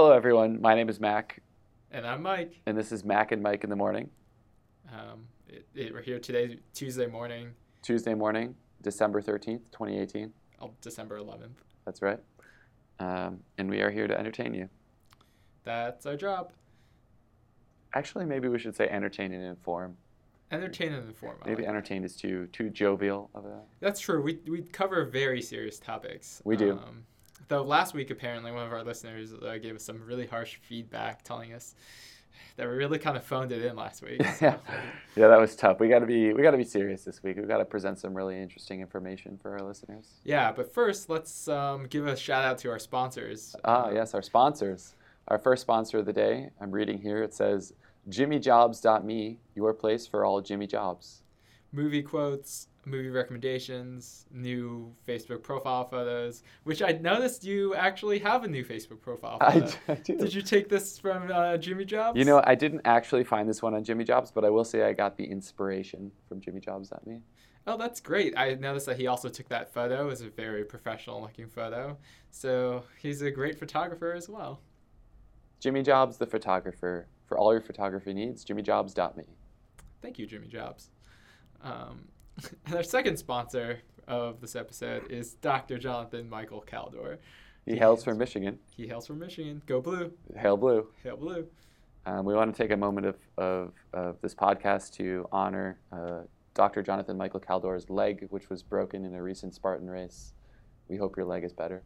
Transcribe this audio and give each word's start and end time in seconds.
Hello, 0.00 0.12
everyone. 0.12 0.60
My 0.60 0.76
name 0.76 0.88
is 0.88 1.00
Mac, 1.00 1.42
And 1.90 2.06
I'm 2.06 2.22
Mike. 2.22 2.60
and 2.66 2.78
this 2.78 2.92
is 2.92 3.04
Mac 3.04 3.32
and 3.32 3.42
Mike 3.42 3.64
in 3.64 3.68
the 3.68 3.74
morning, 3.74 4.08
Um, 4.92 5.26
it, 5.48 5.66
it, 5.74 5.92
we're 5.92 6.02
here 6.02 6.20
today, 6.20 6.60
Tuesday 6.72 7.08
morning, 7.08 7.50
Tuesday 7.82 8.14
morning, 8.14 8.54
December 8.80 9.20
13th, 9.20 9.72
2018. 9.72 10.32
oh, 10.62 10.70
December 10.82 11.18
11th. 11.18 11.48
That's 11.84 12.00
right. 12.00 12.20
Um, 13.00 13.40
and 13.58 13.68
we 13.68 13.80
are 13.80 13.90
here 13.90 14.06
to 14.06 14.16
entertain 14.16 14.54
you. 14.54 14.68
That's 15.64 16.06
our 16.06 16.16
job. 16.16 16.52
Actually, 17.92 18.26
maybe 18.26 18.46
we 18.46 18.60
should 18.60 18.76
say 18.76 18.86
entertain 18.88 19.32
and 19.32 19.42
inform. 19.42 19.96
Entertain 20.52 20.92
and 20.92 21.08
inform. 21.08 21.38
I 21.42 21.48
Maybe 21.48 21.62
like. 21.62 21.70
entertain 21.70 22.04
is 22.04 22.14
too 22.14 22.46
too 22.52 22.70
jovial 22.70 23.30
of 23.34 23.46
a. 23.46 23.62
That's 23.80 23.98
true. 23.98 24.22
We, 24.22 24.38
we 24.46 24.62
cover 24.62 25.04
very 25.06 25.42
serious 25.42 25.80
topics. 25.80 26.40
We 26.44 26.54
do. 26.56 26.74
Um, 26.74 27.02
though 27.48 27.62
last 27.62 27.94
week, 27.94 28.10
apparently, 28.10 28.52
one 28.52 28.66
of 28.66 28.72
our 28.72 28.84
listeners 28.84 29.32
uh, 29.34 29.58
gave 29.58 29.74
us 29.74 29.82
some 29.82 30.02
really 30.04 30.26
harsh 30.26 30.56
feedback 30.62 31.22
telling 31.22 31.52
us 31.52 31.74
that 32.56 32.68
we 32.68 32.74
really 32.74 32.98
kind 32.98 33.16
of 33.16 33.24
phoned 33.24 33.52
it 33.52 33.64
in 33.64 33.76
last 33.76 34.02
week. 34.02 34.20
yeah, 34.40 34.56
yeah, 35.16 35.28
that 35.28 35.40
was 35.40 35.56
tough. 35.56 35.80
We 35.80 35.88
got 35.88 36.00
to 36.00 36.06
be 36.06 36.32
we 36.32 36.42
got 36.42 36.52
to 36.52 36.56
be 36.56 36.64
serious 36.64 37.04
this 37.04 37.22
week. 37.22 37.36
We 37.36 37.44
got 37.44 37.58
to 37.58 37.64
present 37.64 37.98
some 37.98 38.14
really 38.14 38.40
interesting 38.40 38.80
information 38.80 39.38
for 39.40 39.52
our 39.52 39.62
listeners. 39.66 40.06
Yeah, 40.24 40.52
but 40.52 40.72
first, 40.72 41.08
let's 41.08 41.48
um, 41.48 41.86
give 41.86 42.06
a 42.06 42.16
shout 42.16 42.44
out 42.44 42.58
to 42.58 42.70
our 42.70 42.78
sponsors. 42.78 43.54
Ah, 43.64 43.90
yes, 43.90 44.14
our 44.14 44.22
sponsors. 44.22 44.94
Our 45.28 45.38
first 45.38 45.62
sponsor 45.62 45.98
of 45.98 46.06
the 46.06 46.12
day. 46.12 46.50
I'm 46.60 46.70
reading 46.70 46.98
here. 46.98 47.22
It 47.22 47.34
says 47.34 47.74
JimmyJobs.me, 48.08 49.38
your 49.54 49.74
place 49.74 50.06
for 50.06 50.24
all 50.24 50.40
Jimmy 50.40 50.66
Jobs. 50.66 51.22
movie 51.72 52.02
quotes, 52.02 52.67
movie 52.88 53.10
recommendations, 53.10 54.26
new 54.30 54.94
Facebook 55.06 55.42
profile 55.42 55.88
photos, 55.88 56.42
which 56.64 56.82
I 56.82 56.92
noticed 56.92 57.44
you 57.44 57.74
actually 57.74 58.18
have 58.20 58.44
a 58.44 58.48
new 58.48 58.64
Facebook 58.64 59.00
profile 59.00 59.38
I, 59.40 59.60
photo. 59.60 59.76
I 59.88 59.94
do. 60.04 60.16
Did 60.16 60.34
you 60.34 60.42
take 60.42 60.68
this 60.68 60.98
from 60.98 61.30
uh, 61.30 61.56
Jimmy 61.56 61.84
Jobs? 61.84 62.18
You 62.18 62.24
know, 62.24 62.42
I 62.44 62.54
didn't 62.54 62.82
actually 62.84 63.24
find 63.24 63.48
this 63.48 63.62
one 63.62 63.74
on 63.74 63.84
Jimmy 63.84 64.04
Jobs, 64.04 64.30
but 64.30 64.44
I 64.44 64.50
will 64.50 64.64
say 64.64 64.84
I 64.84 64.92
got 64.92 65.16
the 65.16 65.24
inspiration 65.24 66.10
from 66.28 66.40
Jimmy 66.40 66.60
Jobs 66.60 66.92
at 66.92 67.06
me. 67.06 67.20
Oh, 67.66 67.76
that's 67.76 68.00
great. 68.00 68.32
I 68.36 68.54
noticed 68.54 68.86
that 68.86 68.96
he 68.96 69.06
also 69.06 69.28
took 69.28 69.48
that 69.48 69.72
photo. 69.72 70.04
It 70.04 70.06
was 70.06 70.22
a 70.22 70.30
very 70.30 70.64
professional 70.64 71.20
looking 71.20 71.48
photo. 71.48 71.98
So 72.30 72.84
he's 72.98 73.20
a 73.20 73.30
great 73.30 73.58
photographer 73.58 74.12
as 74.12 74.28
well. 74.28 74.60
Jimmy 75.60 75.82
Jobs, 75.82 76.16
the 76.16 76.26
photographer. 76.26 77.06
For 77.26 77.36
all 77.36 77.52
your 77.52 77.60
photography 77.60 78.14
needs, 78.14 78.42
JimmyJobs.me. 78.42 79.24
Thank 80.00 80.18
you, 80.18 80.26
Jimmy 80.26 80.48
Jobs. 80.48 80.88
Um, 81.62 82.08
and 82.66 82.74
our 82.74 82.82
second 82.82 83.16
sponsor 83.16 83.80
of 84.06 84.40
this 84.40 84.56
episode 84.56 85.10
is 85.10 85.34
Dr. 85.34 85.78
Jonathan 85.78 86.28
Michael 86.28 86.64
Caldor. 86.66 87.18
He 87.66 87.76
hails 87.76 88.02
from 88.02 88.18
Michigan. 88.18 88.58
He 88.76 88.86
hails 88.86 89.06
from 89.06 89.18
Michigan. 89.18 89.62
Go 89.66 89.80
blue. 89.80 90.12
Hail 90.36 90.56
Blue. 90.56 90.88
Hail 91.02 91.16
blue. 91.16 91.46
Um, 92.06 92.24
we 92.24 92.34
want 92.34 92.54
to 92.54 92.62
take 92.62 92.70
a 92.70 92.76
moment 92.76 93.06
of, 93.06 93.16
of, 93.36 93.72
of 93.92 94.20
this 94.22 94.34
podcast 94.34 94.94
to 94.94 95.26
honor 95.30 95.78
uh, 95.92 96.20
Dr. 96.54 96.82
Jonathan 96.82 97.18
Michael 97.18 97.40
Caldor's 97.40 97.90
leg, 97.90 98.26
which 98.30 98.48
was 98.48 98.62
broken 98.62 99.04
in 99.04 99.14
a 99.14 99.22
recent 99.22 99.54
Spartan 99.54 99.90
race. 99.90 100.32
We 100.88 100.96
hope 100.96 101.16
your 101.16 101.26
leg 101.26 101.44
is 101.44 101.52
better. 101.52 101.82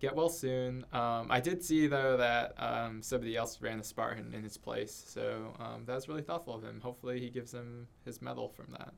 Get 0.00 0.14
well 0.14 0.28
soon. 0.28 0.84
Um, 0.92 1.26
I 1.28 1.40
did 1.40 1.64
see 1.64 1.88
though 1.88 2.16
that 2.16 2.54
um, 2.56 3.02
somebody 3.02 3.36
else 3.36 3.60
ran 3.60 3.78
the 3.78 3.84
Spartan 3.84 4.32
in 4.32 4.44
his 4.44 4.56
place, 4.56 5.04
so 5.08 5.52
um, 5.58 5.82
that 5.86 5.96
was 5.96 6.08
really 6.08 6.22
thoughtful 6.22 6.54
of 6.54 6.62
him. 6.62 6.80
Hopefully, 6.80 7.18
he 7.18 7.30
gives 7.30 7.52
him 7.52 7.88
his 8.04 8.22
medal 8.22 8.48
from 8.48 8.66
that. 8.78 8.94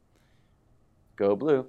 Go 1.21 1.37
Blue. 1.37 1.67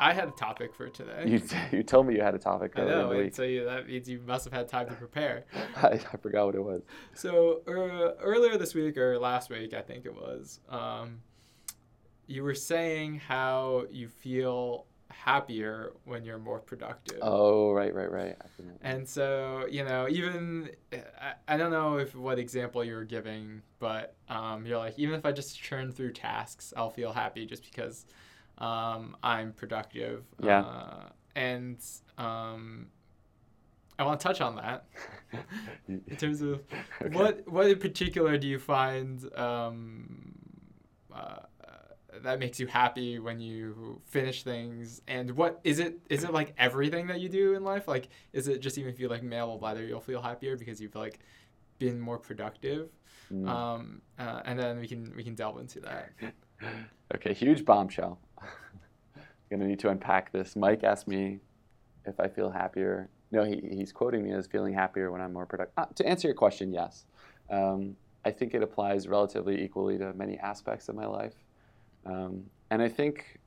I 0.00 0.14
had 0.14 0.28
a 0.28 0.32
topic 0.32 0.74
for 0.74 0.88
today. 0.88 1.24
You, 1.26 1.42
you 1.78 1.82
told 1.82 2.06
me 2.06 2.14
you 2.14 2.22
had 2.22 2.34
a 2.34 2.38
topic 2.38 2.72
I 2.74 2.86
know, 2.86 3.10
and 3.12 3.34
so 3.34 3.42
you, 3.42 3.66
that 3.66 3.86
means 3.86 4.08
you 4.08 4.18
must 4.26 4.44
have 4.44 4.52
had 4.54 4.66
time 4.66 4.88
to 4.88 4.94
prepare. 4.94 5.44
I, 5.76 5.88
I 5.88 6.16
forgot 6.16 6.46
what 6.46 6.54
it 6.54 6.64
was. 6.64 6.80
So 7.12 7.60
uh, 7.68 8.18
earlier 8.22 8.56
this 8.56 8.74
week 8.74 8.96
or 8.96 9.18
last 9.18 9.50
week, 9.50 9.74
I 9.74 9.82
think 9.82 10.06
it 10.06 10.14
was, 10.14 10.60
um, 10.70 11.20
you 12.26 12.42
were 12.42 12.54
saying 12.54 13.20
how 13.28 13.84
you 13.90 14.08
feel 14.08 14.86
happier 15.12 15.92
when 16.04 16.24
you're 16.24 16.38
more 16.38 16.58
productive. 16.60 17.18
Oh, 17.22 17.72
right, 17.72 17.94
right, 17.94 18.10
right. 18.10 18.36
And 18.82 19.08
so, 19.08 19.66
you 19.70 19.84
know, 19.84 20.08
even 20.08 20.70
I, 20.92 21.34
I 21.48 21.56
don't 21.56 21.70
know 21.70 21.98
if 21.98 22.14
what 22.14 22.38
example 22.38 22.84
you 22.84 22.94
were 22.94 23.04
giving, 23.04 23.62
but 23.78 24.16
um, 24.28 24.66
you're 24.66 24.78
like, 24.78 24.98
even 24.98 25.14
if 25.14 25.24
I 25.24 25.32
just 25.32 25.58
churn 25.60 25.92
through 25.92 26.12
tasks, 26.12 26.72
I'll 26.76 26.90
feel 26.90 27.12
happy 27.12 27.46
just 27.46 27.64
because 27.64 28.06
um, 28.58 29.16
I'm 29.22 29.52
productive. 29.52 30.24
Yeah. 30.42 30.60
Uh, 30.60 31.08
and 31.36 31.78
um, 32.18 32.88
I 33.98 34.04
want 34.04 34.20
to 34.20 34.24
touch 34.26 34.40
on 34.40 34.56
that 34.56 34.84
in 35.88 36.16
terms 36.16 36.40
of 36.42 36.62
Okay. 37.04 37.14
what 37.16 37.46
what 37.48 37.68
in 37.68 37.78
particular 37.78 38.36
do 38.38 38.48
you 38.48 38.58
find 38.58 39.32
um, 39.38 40.34
uh, 41.14 41.40
that 42.22 42.38
makes 42.38 42.58
you 42.60 42.66
happy 42.66 43.18
when 43.18 43.40
you 43.40 44.00
finish 44.04 44.42
things 44.42 45.02
and 45.08 45.30
what 45.32 45.60
is 45.64 45.78
it 45.78 45.98
is 46.08 46.24
it 46.24 46.32
like 46.32 46.54
everything 46.58 47.06
that 47.06 47.20
you 47.20 47.28
do 47.28 47.54
in 47.54 47.62
life 47.64 47.88
like 47.88 48.08
is 48.32 48.48
it 48.48 48.60
just 48.60 48.78
even 48.78 48.92
if 48.92 49.00
you 49.00 49.08
like 49.08 49.22
mail 49.22 49.52
a 49.52 49.58
letter 49.64 49.84
you'll 49.84 50.00
feel 50.00 50.22
happier 50.22 50.56
because 50.56 50.80
you've 50.80 50.94
like 50.94 51.18
been 51.78 52.00
more 52.00 52.18
productive 52.18 52.88
Mm. 53.32 53.48
um, 53.48 54.02
uh, 54.18 54.42
and 54.44 54.58
then 54.58 54.78
we 54.78 54.86
can 54.86 55.10
we 55.16 55.24
can 55.24 55.34
delve 55.34 55.58
into 55.58 55.80
that 55.80 56.10
okay, 57.14 57.32
huge 57.32 57.64
bombshell. 57.64 58.18
Gonna 59.50 59.66
need 59.66 59.78
to 59.80 59.88
unpack 59.90 60.32
this. 60.32 60.56
Mike 60.56 60.84
asked 60.84 61.08
me 61.08 61.40
if 62.04 62.18
I 62.18 62.28
feel 62.28 62.50
happier. 62.50 63.08
No, 63.30 63.44
he, 63.44 63.60
he's 63.70 63.92
quoting 63.92 64.22
me 64.22 64.32
as 64.32 64.46
feeling 64.46 64.74
happier 64.74 65.10
when 65.10 65.20
I'm 65.20 65.32
more 65.32 65.46
productive. 65.46 65.72
Uh, 65.76 65.86
to 65.94 66.06
answer 66.06 66.28
your 66.28 66.34
question, 66.34 66.72
yes. 66.72 67.06
Um, 67.50 67.96
I 68.24 68.30
think 68.30 68.54
it 68.54 68.62
applies 68.62 69.08
relatively 69.08 69.62
equally 69.62 69.98
to 69.98 70.12
many 70.12 70.38
aspects 70.38 70.88
of 70.88 70.94
my 70.94 71.06
life. 71.06 71.34
Um, 72.04 72.44
and 72.70 72.82
I 72.82 72.88
think, 72.88 73.38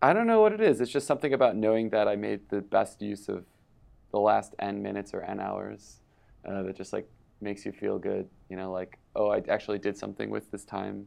I 0.00 0.12
don't 0.12 0.26
know 0.26 0.40
what 0.40 0.52
it 0.52 0.60
is. 0.60 0.80
It's 0.80 0.90
just 0.90 1.06
something 1.06 1.32
about 1.32 1.56
knowing 1.56 1.90
that 1.90 2.08
I 2.08 2.16
made 2.16 2.48
the 2.48 2.60
best 2.60 3.02
use 3.02 3.28
of 3.28 3.44
the 4.10 4.18
last 4.18 4.54
N 4.58 4.82
minutes 4.82 5.14
or 5.14 5.22
N 5.22 5.40
hours 5.40 6.00
uh, 6.48 6.62
that 6.62 6.76
just 6.76 6.92
like 6.92 7.08
makes 7.40 7.64
you 7.64 7.72
feel 7.72 7.98
good. 7.98 8.28
You 8.48 8.56
know, 8.56 8.72
like, 8.72 8.98
oh, 9.14 9.30
I 9.30 9.42
actually 9.48 9.78
did 9.78 9.96
something 9.96 10.30
with 10.30 10.50
this 10.50 10.64
time 10.64 11.06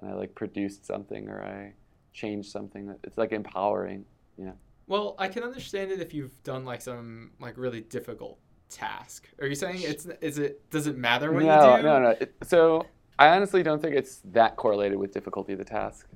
and 0.00 0.10
I 0.10 0.14
like 0.14 0.34
produced 0.34 0.84
something 0.86 1.28
or 1.28 1.42
I 1.42 1.74
changed 2.12 2.50
something. 2.50 2.94
It's 3.04 3.18
like 3.18 3.32
empowering. 3.32 4.04
Yeah. 4.36 4.52
Well 4.86 5.14
i 5.18 5.28
can 5.28 5.42
understand 5.42 5.90
it 5.90 6.00
if 6.00 6.12
you've 6.12 6.42
done 6.42 6.64
like 6.64 6.82
some 6.82 7.30
like 7.40 7.56
really 7.56 7.80
difficult 7.80 8.38
task 8.68 9.28
are 9.40 9.46
you 9.46 9.54
saying 9.54 9.80
it's 9.82 10.06
is 10.20 10.38
it 10.38 10.68
does 10.70 10.86
it 10.86 10.96
matter 10.96 11.30
what 11.30 11.42
no, 11.42 11.70
you 11.70 11.76
do 11.78 11.82
no, 11.82 11.98
no. 12.00 12.08
It, 12.10 12.34
so 12.42 12.86
I 13.18 13.28
honestly 13.28 13.62
don't 13.62 13.80
think 13.80 13.94
it's 13.94 14.20
that 14.32 14.56
correlated 14.56 14.98
with 14.98 15.12
difficulty 15.12 15.52
of 15.52 15.58
the 15.58 15.64
task. 15.64 16.06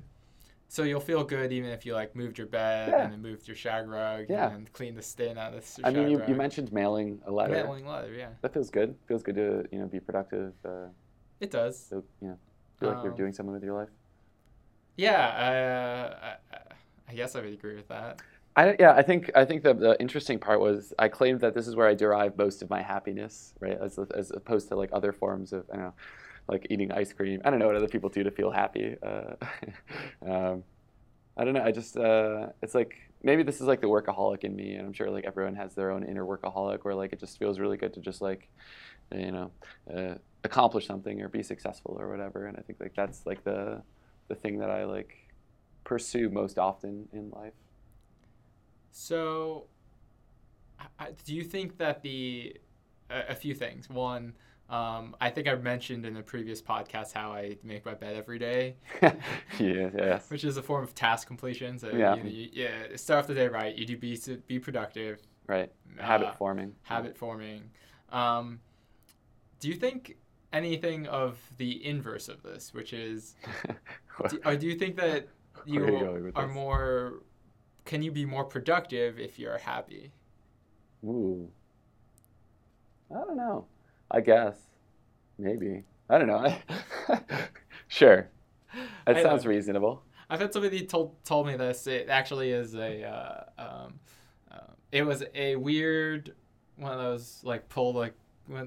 So 0.69 0.83
you'll 0.83 0.99
feel 0.99 1.23
good 1.23 1.53
even 1.53 1.69
if 1.69 1.85
you 1.85 1.93
like 1.93 2.15
moved 2.15 2.37
your 2.37 2.47
bed 2.47 2.89
Yeah. 2.89 3.03
and 3.03 3.13
then 3.13 3.21
moved 3.21 3.47
your 3.47 3.55
shag 3.55 3.87
rug 3.87 4.25
Yeah. 4.27 4.51
and 4.53 4.71
cleaned 4.73 4.97
the 4.97 5.01
stain 5.01 5.37
out 5.37 5.53
of 5.53 5.75
the 5.75 5.87
I 5.87 5.91
mean, 5.91 6.09
you, 6.09 6.17
rug. 6.19 6.27
you 6.29 6.35
mentioned 6.35 6.73
mailing 6.73 7.21
a 7.25 7.31
letter. 7.31 7.53
mailing 7.53 7.87
letter, 7.87 8.13
yeah, 8.13 8.29
That 8.41 8.53
feels 8.53 8.69
good. 8.69 8.95
Feels 9.07 9.23
good 9.23 9.35
to 9.35 9.65
you 9.71 9.79
know 9.79 9.85
be 9.87 9.99
productive. 10.01 10.53
Uh, 10.65 10.87
it 11.39 11.51
does. 11.51 11.85
feel, 11.89 12.03
you 12.21 12.27
know, 12.29 12.37
feel 12.79 12.89
like 12.89 13.03
you're 13.03 13.11
Um, 13.13 13.17
doing 13.17 13.31
something 13.33 13.53
with 13.53 13.63
your 13.63 13.75
life. 13.75 13.89
Yeah, 14.97 15.27
uh, 16.21 16.35
I, 16.53 16.57
I 17.09 17.13
guess 17.13 17.35
I 17.35 17.41
would 17.41 17.53
agree 17.53 17.75
with 17.75 17.87
that. 17.89 18.21
I, 18.55 18.75
yeah, 18.79 18.93
I 18.93 19.03
think 19.03 19.29
I 19.35 19.45
think 19.45 19.61
the, 19.63 19.73
the 19.75 19.95
interesting 20.01 20.39
part 20.39 20.59
was 20.59 20.91
I 20.97 21.07
claimed 21.09 21.39
that 21.41 21.53
this 21.53 21.67
is 21.67 21.75
where 21.75 21.87
I 21.87 21.93
derive 21.93 22.35
most 22.37 22.63
of 22.63 22.69
my 22.71 22.81
happiness, 22.81 23.53
right? 23.59 23.77
As, 23.79 23.99
as 24.15 24.31
opposed 24.31 24.67
to 24.69 24.75
like 24.75 24.89
other 24.91 25.13
forms 25.13 25.53
of 25.53 25.63
I 25.71 25.75
don't 25.75 25.85
know, 25.85 25.93
like 26.47 26.67
eating 26.69 26.91
ice 26.91 27.13
cream. 27.13 27.41
I 27.43 27.49
don't 27.49 27.59
know 27.59 27.67
what 27.67 27.75
other 27.75 27.87
people 27.87 28.09
do 28.09 28.23
to 28.23 28.31
feel 28.31 28.51
happy. 28.51 28.95
Uh, 29.03 29.35
um, 30.29 30.63
I 31.37 31.43
don't 31.43 31.53
know. 31.53 31.63
I 31.63 31.71
just 31.71 31.97
uh, 31.97 32.47
it's 32.61 32.73
like 32.73 32.95
maybe 33.23 33.43
this 33.43 33.61
is 33.61 33.67
like 33.67 33.81
the 33.81 33.87
workaholic 33.87 34.43
in 34.43 34.55
me, 34.55 34.75
and 34.75 34.87
I'm 34.87 34.93
sure 34.93 35.09
like 35.09 35.25
everyone 35.25 35.55
has 35.55 35.75
their 35.75 35.91
own 35.91 36.03
inner 36.03 36.25
workaholic, 36.25 36.83
where 36.83 36.95
like 36.95 37.13
it 37.13 37.19
just 37.19 37.37
feels 37.37 37.59
really 37.59 37.77
good 37.77 37.93
to 37.93 38.01
just 38.01 38.21
like 38.21 38.49
you 39.13 39.31
know 39.31 39.51
uh, 39.95 40.15
accomplish 40.43 40.87
something 40.87 41.21
or 41.21 41.29
be 41.29 41.43
successful 41.43 41.95
or 41.99 42.09
whatever. 42.09 42.47
And 42.47 42.57
I 42.57 42.61
think 42.61 42.79
like 42.79 42.95
that's 42.95 43.25
like 43.25 43.43
the 43.43 43.81
the 44.29 44.35
thing 44.35 44.59
that 44.59 44.69
I 44.69 44.85
like 44.85 45.13
pursue 45.83 46.29
most 46.29 46.57
often 46.57 47.07
in 47.13 47.29
life. 47.29 47.53
So, 48.91 49.67
do 51.23 51.35
you 51.35 51.43
think 51.43 51.77
that 51.77 52.01
the 52.01 52.57
a, 53.09 53.29
a 53.29 53.35
few 53.35 53.53
things? 53.53 53.89
One, 53.89 54.33
um, 54.69 55.15
I 55.21 55.29
think 55.29 55.47
I 55.47 55.55
mentioned 55.55 56.05
in 56.05 56.17
a 56.17 56.21
previous 56.23 56.61
podcast 56.61 57.13
how 57.13 57.31
I 57.31 57.57
make 57.63 57.85
my 57.85 57.93
bed 57.93 58.15
every 58.15 58.37
day, 58.39 58.75
yeah, 59.01 59.11
yes. 59.59 60.29
which 60.29 60.43
is 60.43 60.57
a 60.57 60.61
form 60.63 60.83
of 60.83 60.93
task 60.93 61.27
completion. 61.27 61.79
So 61.79 61.89
Yeah. 61.91 62.15
you, 62.15 62.23
you, 62.29 62.49
yeah, 62.51 62.95
start 62.95 63.19
off 63.21 63.27
the 63.27 63.33
day 63.35 63.47
right. 63.47 63.73
You 63.75 63.85
do 63.85 63.97
be 63.97 64.19
be 64.47 64.59
productive, 64.59 65.21
Right. 65.47 65.71
Habit 65.97 66.27
uh, 66.27 66.33
forming. 66.33 66.75
habit 66.83 67.17
forming. 67.17 67.69
Um, 68.11 68.59
do 69.61 69.69
you 69.69 69.75
think 69.75 70.17
anything 70.51 71.07
of 71.07 71.39
the 71.57 71.85
inverse 71.85 72.27
of 72.27 72.43
this, 72.43 72.73
which 72.73 72.91
is, 72.93 73.35
do, 74.29 74.39
or 74.45 74.55
do 74.57 74.67
you 74.67 74.75
think 74.75 74.97
that 74.97 75.27
you 75.65 75.85
you 75.85 76.31
are 76.35 76.45
this? 76.45 76.53
more, 76.53 77.21
can 77.85 78.01
you 78.01 78.11
be 78.11 78.25
more 78.25 78.43
productive 78.43 79.17
if 79.19 79.39
you're 79.39 79.57
happy? 79.57 80.11
Ooh. 81.05 81.49
I 83.09 83.15
don't 83.15 83.37
know. 83.37 83.65
I 84.11 84.21
guess. 84.21 84.57
Maybe. 85.37 85.83
I 86.09 86.17
don't 86.17 86.27
know. 86.27 86.55
sure. 87.87 88.29
That 89.05 89.17
I 89.17 89.23
sounds 89.23 89.43
know. 89.43 89.49
reasonable. 89.49 90.03
I've 90.29 90.39
had 90.39 90.51
somebody 90.53 90.85
told 90.85 91.23
told 91.23 91.47
me 91.47 91.55
this. 91.55 91.87
It 91.87 92.09
actually 92.09 92.51
is 92.51 92.75
a. 92.75 93.03
Uh, 93.03 93.43
um, 93.61 93.99
uh, 94.51 94.57
it 94.91 95.03
was 95.03 95.23
a 95.35 95.55
weird 95.55 96.33
one 96.77 96.91
of 96.91 96.99
those 96.99 97.41
like 97.43 97.67
pull 97.69 97.93
the 97.93 98.11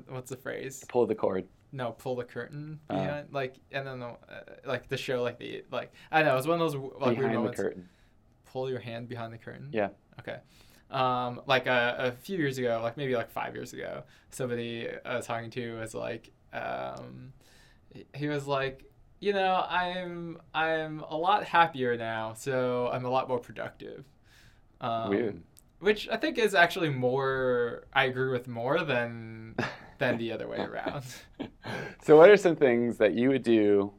what's 0.08 0.30
the 0.30 0.36
phrase? 0.36 0.84
Pull 0.88 1.06
the 1.06 1.14
cord. 1.14 1.46
No, 1.72 1.92
pull 1.92 2.16
the 2.16 2.24
curtain 2.24 2.80
Oh. 2.90 2.96
behind 2.96 3.28
like 3.32 3.54
and 3.72 3.86
then 3.86 4.00
the, 4.00 4.06
uh, 4.06 4.16
like 4.64 4.88
the 4.88 4.96
show 4.96 5.22
like 5.22 5.38
the 5.38 5.64
like 5.70 5.92
I 6.10 6.22
know 6.22 6.32
it 6.32 6.36
was 6.36 6.46
one 6.48 6.60
of 6.60 6.72
those 6.72 6.74
like 6.98 7.16
weird 7.16 7.16
behind 7.18 7.30
the 7.34 7.38
moments. 7.38 7.60
curtain. 7.60 7.88
Pull 8.46 8.68
your 8.68 8.80
hand 8.80 9.08
behind 9.08 9.32
the 9.32 9.38
curtain. 9.38 9.68
Yeah. 9.72 9.90
Okay. 10.18 10.38
Um, 10.90 11.40
like 11.46 11.66
a, 11.66 11.94
a 11.98 12.12
few 12.12 12.36
years 12.38 12.58
ago, 12.58 12.80
like 12.82 12.96
maybe 12.96 13.14
like 13.14 13.30
five 13.30 13.54
years 13.54 13.72
ago, 13.72 14.02
somebody 14.30 14.88
I 15.04 15.16
was 15.16 15.26
talking 15.26 15.50
to 15.50 15.78
was 15.78 15.94
like, 15.94 16.30
um, 16.52 17.32
he- 17.94 18.06
he 18.14 18.26
was 18.28 18.46
like, 18.48 18.84
you 19.20 19.32
know, 19.32 19.64
I'm 19.68 20.38
I'm 20.54 21.00
a 21.08 21.16
lot 21.16 21.44
happier 21.44 21.96
now, 21.96 22.32
so 22.34 22.88
I'm 22.92 23.04
a 23.04 23.10
lot 23.10 23.28
more 23.28 23.38
productive. 23.38 24.04
Um, 24.80 25.10
Weird. 25.10 25.42
Which 25.78 26.08
I 26.08 26.16
think 26.16 26.38
is 26.38 26.54
actually 26.54 26.88
more. 26.90 27.84
I 27.92 28.04
agree 28.06 28.30
with 28.30 28.48
more 28.48 28.82
than 28.82 29.54
than 29.98 30.18
the 30.18 30.32
other 30.32 30.48
way 30.48 30.58
around. 30.70 31.04
so, 32.02 32.16
what 32.16 32.30
are 32.30 32.36
some 32.36 32.56
things 32.56 32.96
that 32.98 33.14
you 33.14 33.28
would 33.28 33.42
do 33.42 33.92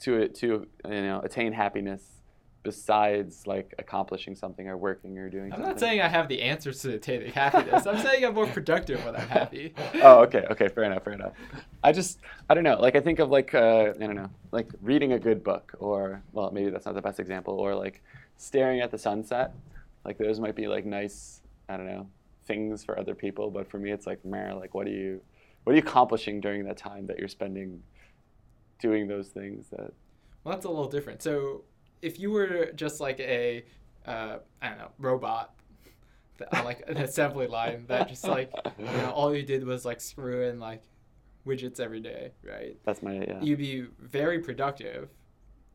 to 0.00 0.28
to 0.28 0.66
you 0.86 0.90
know 1.02 1.20
attain 1.20 1.52
happiness 1.52 2.19
besides 2.62 3.46
like 3.46 3.74
accomplishing 3.78 4.34
something 4.36 4.68
or 4.68 4.76
working 4.76 5.16
or 5.18 5.30
doing 5.30 5.50
something. 5.50 5.64
I'm 5.64 5.70
something? 5.70 5.70
not 5.70 5.80
saying 5.80 6.00
I 6.02 6.08
have 6.08 6.28
the 6.28 6.42
answers 6.42 6.82
to 6.82 6.94
attaining 6.94 7.32
happiness. 7.32 7.86
I'm 7.86 7.98
saying 7.98 8.24
I'm 8.24 8.34
more 8.34 8.46
productive 8.46 9.04
when 9.04 9.16
I'm 9.16 9.28
happy. 9.28 9.72
oh, 10.02 10.20
okay, 10.20 10.44
okay, 10.50 10.68
fair 10.68 10.84
enough, 10.84 11.04
fair 11.04 11.14
enough. 11.14 11.32
I 11.82 11.92
just, 11.92 12.18
I 12.48 12.54
don't 12.54 12.64
know. 12.64 12.78
Like, 12.78 12.96
I 12.96 13.00
think 13.00 13.18
of 13.18 13.30
like, 13.30 13.54
uh, 13.54 13.92
I 13.96 14.06
don't 14.06 14.16
know, 14.16 14.30
like 14.52 14.68
reading 14.82 15.12
a 15.14 15.18
good 15.18 15.42
book, 15.42 15.74
or 15.78 16.22
well, 16.32 16.50
maybe 16.50 16.70
that's 16.70 16.86
not 16.86 16.94
the 16.94 17.02
best 17.02 17.18
example, 17.18 17.54
or 17.54 17.74
like 17.74 18.02
staring 18.36 18.80
at 18.80 18.90
the 18.90 18.98
sunset. 18.98 19.54
Like, 20.04 20.18
those 20.18 20.38
might 20.40 20.54
be 20.56 20.66
like 20.66 20.84
nice, 20.84 21.40
I 21.68 21.76
don't 21.76 21.86
know, 21.86 22.06
things 22.44 22.84
for 22.84 22.98
other 22.98 23.14
people, 23.14 23.50
but 23.50 23.70
for 23.70 23.78
me, 23.78 23.90
it's 23.90 24.06
like, 24.06 24.22
meh, 24.24 24.52
like, 24.52 24.74
what 24.74 24.86
are 24.86 24.90
you, 24.90 25.20
what 25.64 25.72
are 25.72 25.76
you 25.76 25.82
accomplishing 25.82 26.40
during 26.40 26.64
that 26.64 26.76
time 26.76 27.06
that 27.06 27.18
you're 27.18 27.28
spending 27.28 27.82
doing 28.78 29.08
those 29.08 29.28
things 29.28 29.68
that? 29.70 29.92
Well, 30.44 30.54
that's 30.54 30.64
a 30.64 30.70
little 30.70 30.88
different. 30.88 31.22
So, 31.22 31.64
if 32.02 32.18
you 32.18 32.30
were 32.30 32.72
just 32.74 33.00
like 33.00 33.20
a, 33.20 33.64
uh, 34.06 34.38
I 34.62 34.68
don't 34.68 34.78
know, 34.78 34.90
robot, 34.98 35.54
like 36.52 36.82
an 36.88 36.96
assembly 36.98 37.46
line 37.46 37.84
that 37.88 38.08
just 38.08 38.26
like, 38.26 38.50
you 38.78 38.84
know, 38.84 39.10
all 39.10 39.34
you 39.34 39.42
did 39.42 39.64
was 39.64 39.84
like 39.84 40.00
screw 40.00 40.48
in 40.48 40.58
like 40.58 40.82
widgets 41.46 41.80
every 41.80 42.00
day, 42.00 42.32
right? 42.42 42.76
That's 42.84 43.02
my 43.02 43.14
yeah. 43.14 43.40
You'd 43.40 43.58
be 43.58 43.86
very 43.98 44.38
productive. 44.38 45.08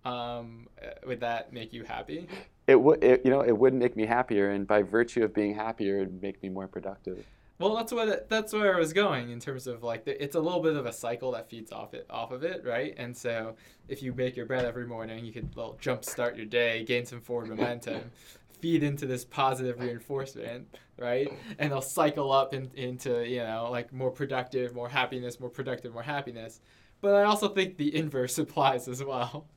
Um, 0.04 0.68
uh, 0.82 0.90
would 1.08 1.20
that 1.22 1.52
make 1.52 1.74
you 1.74 1.84
happy? 1.84 2.28
It 2.68 2.80
would, 2.80 3.04
it, 3.04 3.22
you 3.26 3.32
know, 3.32 3.42
it 3.42 3.58
wouldn't 3.58 3.82
make 3.82 3.96
me 3.96 4.06
happier, 4.06 4.52
and 4.52 4.68
by 4.68 4.82
virtue 4.82 5.24
of 5.24 5.34
being 5.34 5.56
happier, 5.56 5.98
it'd 5.98 6.22
make 6.22 6.42
me 6.42 6.50
more 6.50 6.68
productive. 6.68 7.26
Well, 7.58 7.76
that's 7.76 7.94
what 7.94 8.10
it, 8.10 8.30
that's 8.30 8.52
where 8.52 8.76
I 8.76 8.80
was 8.80 8.92
going 8.92 9.30
in 9.30 9.40
terms 9.40 9.66
of 9.66 9.82
like 9.82 10.04
the, 10.04 10.22
it's 10.22 10.36
a 10.36 10.40
little 10.40 10.62
bit 10.62 10.76
of 10.76 10.86
a 10.86 10.92
cycle 10.92 11.32
that 11.32 11.50
feeds 11.50 11.72
off 11.72 11.94
it 11.94 12.06
off 12.10 12.32
of 12.32 12.44
it, 12.44 12.64
right? 12.66 12.94
And 12.98 13.16
so 13.16 13.56
if 13.88 14.04
you 14.04 14.14
make 14.14 14.36
your 14.36 14.46
bed 14.46 14.66
every 14.66 14.86
morning, 14.86 15.24
you 15.24 15.32
could 15.32 15.56
well 15.56 15.78
jump 15.80 16.04
start 16.04 16.36
your 16.36 16.46
day, 16.46 16.84
gain 16.84 17.06
some 17.06 17.22
forward 17.22 17.48
momentum, 17.48 18.12
feed 18.60 18.84
into 18.84 19.06
this 19.06 19.24
positive 19.24 19.80
reinforcement, 19.80 20.68
right? 20.98 21.32
And 21.58 21.72
they'll 21.72 21.82
cycle 21.82 22.32
up 22.32 22.54
in, 22.54 22.70
into 22.76 23.26
you 23.26 23.40
know 23.40 23.70
like 23.72 23.94
more 23.94 24.12
productive, 24.12 24.76
more 24.76 24.90
happiness, 24.90 25.40
more 25.40 25.50
productive, 25.50 25.94
more 25.94 26.04
happiness. 26.04 26.60
But 27.00 27.16
I 27.16 27.24
also 27.24 27.48
think 27.48 27.78
the 27.78 27.96
inverse 27.96 28.38
applies 28.40 28.90
as 28.90 29.02
well. 29.02 29.48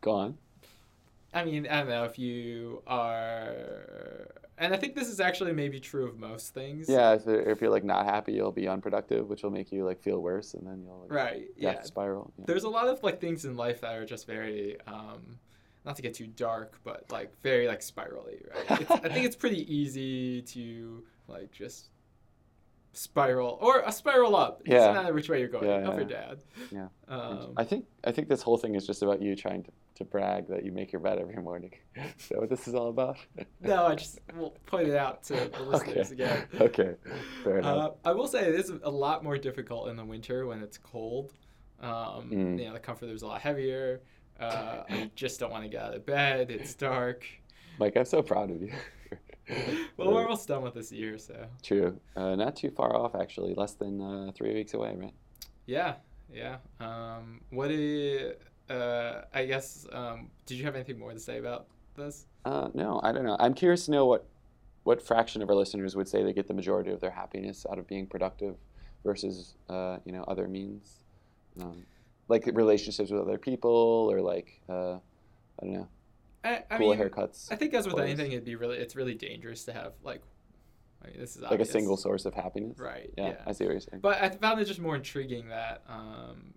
Go 0.00 0.12
on. 0.12 0.38
I 1.34 1.44
mean, 1.44 1.66
I 1.66 1.80
don't 1.80 1.88
know 1.88 2.04
if 2.04 2.18
you 2.18 2.82
are, 2.86 4.28
and 4.58 4.72
I 4.72 4.76
think 4.76 4.94
this 4.94 5.08
is 5.08 5.20
actually 5.20 5.52
maybe 5.52 5.78
true 5.80 6.06
of 6.06 6.18
most 6.18 6.54
things. 6.54 6.88
Yeah, 6.88 7.14
if, 7.14 7.26
if 7.26 7.60
you're 7.60 7.70
like 7.70 7.84
not 7.84 8.04
happy, 8.06 8.32
you'll 8.32 8.52
be 8.52 8.68
unproductive, 8.68 9.28
which 9.28 9.42
will 9.42 9.50
make 9.50 9.70
you 9.72 9.84
like 9.84 10.00
feel 10.00 10.20
worse, 10.20 10.54
and 10.54 10.66
then 10.66 10.82
you'll 10.84 11.00
like, 11.02 11.12
Right. 11.12 11.46
Yeah. 11.56 11.82
spiral. 11.82 12.32
Yeah. 12.38 12.44
There's 12.46 12.64
a 12.64 12.68
lot 12.68 12.88
of 12.88 13.02
like 13.02 13.20
things 13.20 13.44
in 13.44 13.56
life 13.56 13.80
that 13.82 13.94
are 13.96 14.06
just 14.06 14.26
very, 14.26 14.76
um, 14.86 15.38
not 15.84 15.96
to 15.96 16.02
get 16.02 16.14
too 16.14 16.26
dark, 16.26 16.78
but 16.84 17.04
like 17.12 17.32
very 17.42 17.68
like 17.68 17.82
spirally, 17.82 18.42
right? 18.68 18.80
It's, 18.80 18.90
I 18.90 19.08
think 19.08 19.24
it's 19.28 19.36
pretty 19.36 19.72
easy 19.72 20.42
to 20.42 21.04
like 21.28 21.52
just 21.52 21.90
spiral 22.92 23.58
or 23.60 23.80
a 23.84 23.92
spiral 23.92 24.34
up. 24.34 24.62
It 24.64 24.72
Yeah. 24.72 24.78
doesn't 24.78 24.94
matter 24.94 25.14
which 25.14 25.28
way 25.28 25.38
you're 25.40 25.48
going, 25.48 25.66
Yeah, 25.68 25.88
up 25.88 25.98
or 25.98 26.00
yeah. 26.02 26.06
down. 26.06 26.36
Yeah. 26.70 26.88
Um, 27.08 27.52
I 27.56 27.64
think 27.64 27.84
I 28.04 28.10
think 28.12 28.28
this 28.28 28.42
whole 28.42 28.56
thing 28.56 28.74
is 28.74 28.86
just 28.86 29.02
about 29.02 29.20
you 29.20 29.36
trying 29.36 29.62
to, 29.64 29.70
to 29.96 30.04
brag 30.04 30.48
that 30.48 30.64
you 30.64 30.72
make 30.72 30.92
your 30.92 31.00
bed 31.00 31.18
every 31.18 31.36
morning. 31.36 31.72
is 31.96 32.28
that 32.28 32.38
what 32.38 32.48
this 32.50 32.66
is 32.68 32.74
all 32.74 32.88
about? 32.88 33.18
no, 33.60 33.86
I 33.86 33.94
just 33.94 34.18
will 34.36 34.56
point 34.66 34.88
it 34.88 34.96
out 34.96 35.22
to 35.24 35.34
the 35.34 35.62
listeners 35.66 36.12
okay. 36.12 36.24
again. 36.24 36.46
Okay. 36.60 36.94
Fair 37.44 37.58
enough. 37.58 37.92
Uh, 38.04 38.08
I 38.08 38.12
will 38.12 38.28
say 38.28 38.46
it 38.46 38.54
is 38.54 38.70
a 38.82 38.90
lot 38.90 39.24
more 39.24 39.38
difficult 39.38 39.88
in 39.88 39.96
the 39.96 40.04
winter 40.04 40.46
when 40.46 40.62
it's 40.62 40.78
cold. 40.78 41.32
Um, 41.80 42.30
Mm. 42.30 42.58
You 42.58 42.64
know, 42.66 42.72
the 42.72 42.78
comforter 42.80 43.12
is 43.12 43.22
a 43.22 43.26
lot 43.26 43.40
heavier. 43.40 44.00
Uh, 44.40 44.82
I 44.88 45.10
just 45.14 45.40
don't 45.40 45.50
want 45.50 45.64
to 45.64 45.68
get 45.68 45.82
out 45.82 45.94
of 45.94 46.04
bed. 46.06 46.50
It's 46.50 46.74
dark. 46.74 47.24
Mike, 47.78 47.96
I'm 47.96 48.04
so 48.04 48.22
proud 48.22 48.50
of 48.50 48.60
you. 48.62 48.72
Well, 49.96 50.12
we're 50.12 50.24
almost 50.24 50.48
done 50.48 50.62
with 50.62 50.74
this 50.74 50.90
year, 50.90 51.18
so 51.18 51.46
True. 51.62 52.00
Uh, 52.16 52.34
not 52.34 52.56
too 52.56 52.68
far 52.70 52.96
off, 52.96 53.14
actually. 53.14 53.54
Less 53.54 53.74
than 53.74 54.00
uh, 54.00 54.32
three 54.34 54.52
weeks 54.54 54.74
away, 54.74 54.96
right? 54.98 55.14
yeah, 55.66 55.94
yeah. 56.32 56.56
Um, 56.80 57.40
what 57.50 57.68
do 57.68 57.74
you, 57.74 58.32
uh, 58.70 59.22
I 59.32 59.46
guess? 59.46 59.86
Um, 59.92 60.30
did 60.46 60.58
you 60.58 60.64
have 60.64 60.74
anything 60.74 60.98
more 60.98 61.12
to 61.12 61.20
say 61.20 61.38
about 61.38 61.66
this? 61.96 62.26
Uh, 62.44 62.68
no, 62.74 63.00
I 63.02 63.12
don't 63.12 63.24
know. 63.24 63.36
I'm 63.38 63.54
curious 63.54 63.86
to 63.86 63.90
know 63.90 64.06
what 64.06 64.26
what 64.84 65.02
fraction 65.02 65.42
of 65.42 65.48
our 65.50 65.56
listeners 65.56 65.96
would 65.96 66.08
say 66.08 66.22
they 66.22 66.32
get 66.32 66.46
the 66.46 66.54
majority 66.54 66.92
of 66.92 67.00
their 67.00 67.10
happiness 67.10 67.66
out 67.70 67.78
of 67.78 67.86
being 67.88 68.06
productive 68.06 68.56
versus 69.04 69.56
uh, 69.68 69.98
you 70.04 70.12
know 70.12 70.22
other 70.28 70.46
means, 70.48 71.00
um, 71.60 71.84
like 72.28 72.46
relationships 72.54 73.10
with 73.10 73.20
other 73.20 73.38
people 73.38 74.08
or 74.10 74.20
like 74.20 74.60
uh, 74.68 74.94
I 74.94 75.62
don't 75.62 75.72
know, 75.72 75.88
I, 76.44 76.62
I 76.70 76.78
cool 76.78 76.90
mean, 76.90 76.98
haircuts, 76.98 77.50
I 77.50 77.56
think 77.56 77.74
as 77.74 77.86
with 77.86 77.94
clothes. 77.94 78.08
anything, 78.08 78.32
it'd 78.32 78.44
be 78.44 78.54
really, 78.54 78.76
it's 78.78 78.94
really 78.94 79.14
dangerous 79.14 79.64
to 79.64 79.72
have 79.72 79.94
like, 80.04 80.22
I 81.02 81.08
mean, 81.08 81.18
this 81.18 81.34
is 81.36 81.42
like 81.42 81.60
a 81.60 81.64
single 81.64 81.96
source 81.96 82.24
of 82.24 82.34
happiness. 82.34 82.78
right? 82.78 83.10
Yeah, 83.18 83.28
yeah. 83.28 83.34
I 83.46 83.52
see 83.52 83.64
what 83.64 83.72
you're 83.72 83.80
saying. 83.80 84.00
But 84.00 84.22
I 84.22 84.28
found 84.30 84.60
it 84.60 84.66
just 84.66 84.80
more 84.80 84.94
intriguing 84.96 85.48
that, 85.48 85.82
um, 85.88 86.54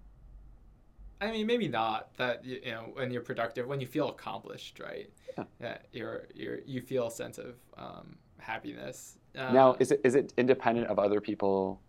I 1.22 1.32
mean, 1.32 1.48
maybe 1.48 1.68
not 1.68 2.16
that 2.18 2.46
you, 2.46 2.60
you 2.64 2.72
know 2.72 2.90
when 2.94 3.12
you're 3.12 3.22
productive, 3.22 3.68
when 3.68 3.82
you 3.82 3.88
feel 3.88 4.10
accomplished, 4.10 4.80
right? 4.80 5.10
Yeah. 5.38 5.44
That 5.60 5.86
you're 5.92 6.28
you're 6.34 6.60
you 6.66 6.82
feel 6.82 7.08
a 7.08 7.12
sense 7.12 7.38
of 7.38 7.56
um, 7.78 8.16
happiness. 8.40 9.18
Uh, 9.38 9.52
now, 9.52 9.76
is 9.80 9.92
it 9.92 10.02
is 10.04 10.16
it 10.16 10.34
independent 10.38 10.88
of 10.88 10.98
other 11.00 11.20
people 11.22 11.82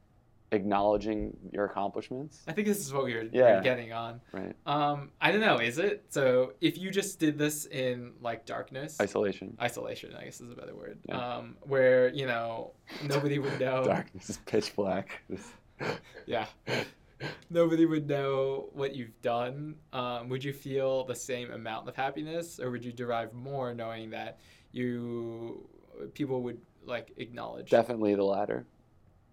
acknowledging 0.53 1.37
your 1.53 1.65
accomplishments? 1.67 2.43
I 2.49 2.53
think 2.53 2.67
this 2.67 2.81
is 2.81 2.93
what 2.93 3.05
we 3.05 3.15
were, 3.15 3.29
Yeah. 3.33 3.61
getting 3.61 3.93
on. 3.93 4.21
Right, 4.33 4.53
Um, 4.67 5.11
I 5.21 5.31
don't 5.31 5.41
know. 5.41 5.59
Is 5.59 5.79
it 5.79 6.07
so? 6.09 6.55
If 6.61 6.77
you 6.77 6.91
just 6.91 7.21
did 7.21 7.39
this 7.39 7.67
in 7.67 8.15
like 8.21 8.47
darkness, 8.47 9.01
isolation, 9.01 9.57
isolation, 9.63 10.13
I 10.19 10.25
guess 10.25 10.41
is 10.41 10.51
a 10.51 10.55
better 10.57 10.75
word. 10.75 10.99
Yeah. 11.09 11.37
Um, 11.37 11.57
where 11.63 12.09
you 12.09 12.27
know 12.27 12.73
nobody 13.07 13.39
would 13.39 13.61
know. 13.61 13.85
darkness, 13.95 14.29
is 14.31 14.39
pitch 14.39 14.75
black. 14.75 15.23
Yeah. 16.27 16.45
Nobody 17.51 17.87
would 17.87 18.09
know 18.09 18.71
what 18.73 18.95
you've 18.95 19.21
done. 19.23 19.77
Um, 19.93 20.29
would 20.29 20.43
you 20.45 20.53
feel 20.53 21.05
the 21.05 21.15
same 21.15 21.51
amount 21.53 21.89
of 21.89 21.97
happiness, 21.97 22.59
or 22.61 22.71
would 22.71 22.85
you 22.85 22.93
derive 22.93 23.33
more 23.33 23.75
knowing 23.75 24.11
that 24.11 24.41
you 24.73 25.69
people 26.15 26.43
would 26.43 26.61
like 26.85 27.13
acknowledge? 27.19 27.71
Definitely 27.71 28.15
the 28.15 28.25
latter. 28.25 28.67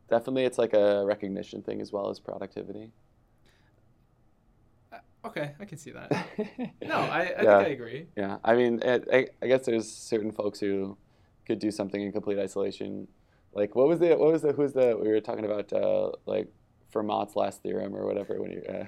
Definitely, 0.10 0.46
it's 0.46 0.58
like 0.58 0.74
a 0.74 1.06
recognition 1.06 1.62
thing 1.62 1.82
as 1.82 1.92
well 1.92 2.10
as 2.10 2.20
productivity. 2.20 2.92
Uh, 4.92 4.98
okay, 5.26 5.54
I 5.60 5.66
can 5.66 5.78
see 5.78 5.92
that. 5.92 6.12
No, 6.84 6.96
I, 6.96 7.34
I 7.38 7.44
yeah, 7.44 7.58
think 7.58 7.62
I 7.62 7.68
agree. 7.68 8.08
yeah. 8.16 8.38
I 8.44 8.56
mean, 8.56 8.82
it, 8.82 9.08
I, 9.12 9.28
I 9.42 9.48
guess 9.48 9.66
there's 9.66 9.92
certain 9.92 10.32
folks 10.32 10.60
who 10.60 10.98
could 11.46 11.60
do 11.60 11.72
something 11.72 12.02
in 12.02 12.12
complete 12.12 12.40
isolation. 12.40 13.08
Like, 13.54 13.76
what 13.76 13.88
was 13.88 14.00
the, 14.00 14.10
what 14.16 14.32
was 14.32 14.42
the, 14.42 14.54
who's 14.54 14.74
the, 14.74 14.98
we 15.02 15.10
were 15.10 15.20
talking 15.22 15.46
about, 15.46 15.72
uh, 15.74 16.12
like, 16.26 16.48
Fermat's 16.94 17.36
last 17.36 17.62
theorem 17.62 17.96
or 17.96 18.06
whatever 18.06 18.42
when 18.42 18.52
you 18.52 18.62
uh, 18.70 18.86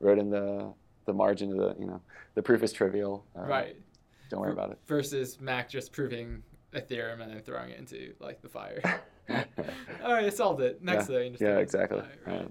wrote 0.00 0.18
in 0.18 0.30
the, 0.30 0.72
the 1.06 1.12
margin 1.12 1.50
of 1.52 1.56
the, 1.58 1.80
you 1.80 1.86
know, 1.86 2.00
the 2.34 2.42
proof 2.42 2.62
is 2.62 2.72
trivial. 2.72 3.24
Uh, 3.36 3.46
right. 3.46 3.76
Don't 4.30 4.40
worry 4.40 4.52
about 4.52 4.70
it. 4.70 4.78
Versus 4.86 5.40
Mac 5.40 5.70
just 5.70 5.92
proving 5.92 6.42
a 6.74 6.80
theorem 6.80 7.20
and 7.20 7.32
then 7.32 7.40
throwing 7.42 7.70
it 7.70 7.78
into 7.78 8.12
like 8.20 8.42
the 8.42 8.48
fire. 8.48 8.80
All 9.30 10.12
right, 10.12 10.24
I 10.24 10.28
solved 10.30 10.60
it. 10.60 10.82
Next 10.82 11.06
thing. 11.06 11.36
yeah, 11.40 11.48
into 11.48 11.54
the 11.54 11.58
exactly. 11.58 12.00
fire, 12.00 12.48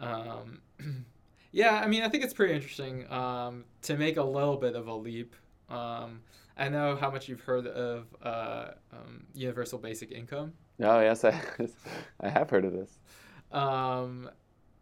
right. 0.00 0.28
Um, 0.28 0.60
yeah, 1.52 1.80
I 1.80 1.86
mean, 1.86 2.02
I 2.02 2.08
think 2.08 2.24
it's 2.24 2.34
pretty 2.34 2.54
interesting 2.54 3.10
um, 3.10 3.64
to 3.82 3.96
make 3.96 4.16
a 4.16 4.22
little 4.22 4.56
bit 4.56 4.74
of 4.74 4.88
a 4.88 4.94
leap. 4.94 5.34
Um, 5.68 6.20
I 6.56 6.68
know 6.68 6.96
how 6.96 7.10
much 7.10 7.28
you've 7.28 7.40
heard 7.40 7.66
of 7.66 8.06
uh, 8.22 8.66
um, 8.92 9.24
universal 9.34 9.78
basic 9.78 10.12
income. 10.12 10.52
Oh 10.80 11.00
yes, 11.00 11.24
I, 11.24 11.40
I 12.20 12.28
have 12.28 12.50
heard 12.50 12.64
of 12.64 12.72
this. 12.72 12.98
Um, 13.54 14.30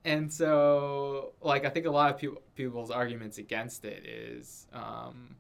and 0.04 0.32
so, 0.32 1.34
like, 1.40 1.64
I 1.64 1.68
think 1.68 1.86
a 1.86 1.90
lot 1.90 2.10
of 2.12 2.18
people, 2.18 2.42
people's 2.56 2.90
arguments 2.90 3.38
against 3.38 3.84
it 3.84 4.04
is, 4.04 4.66
um, 4.72 5.36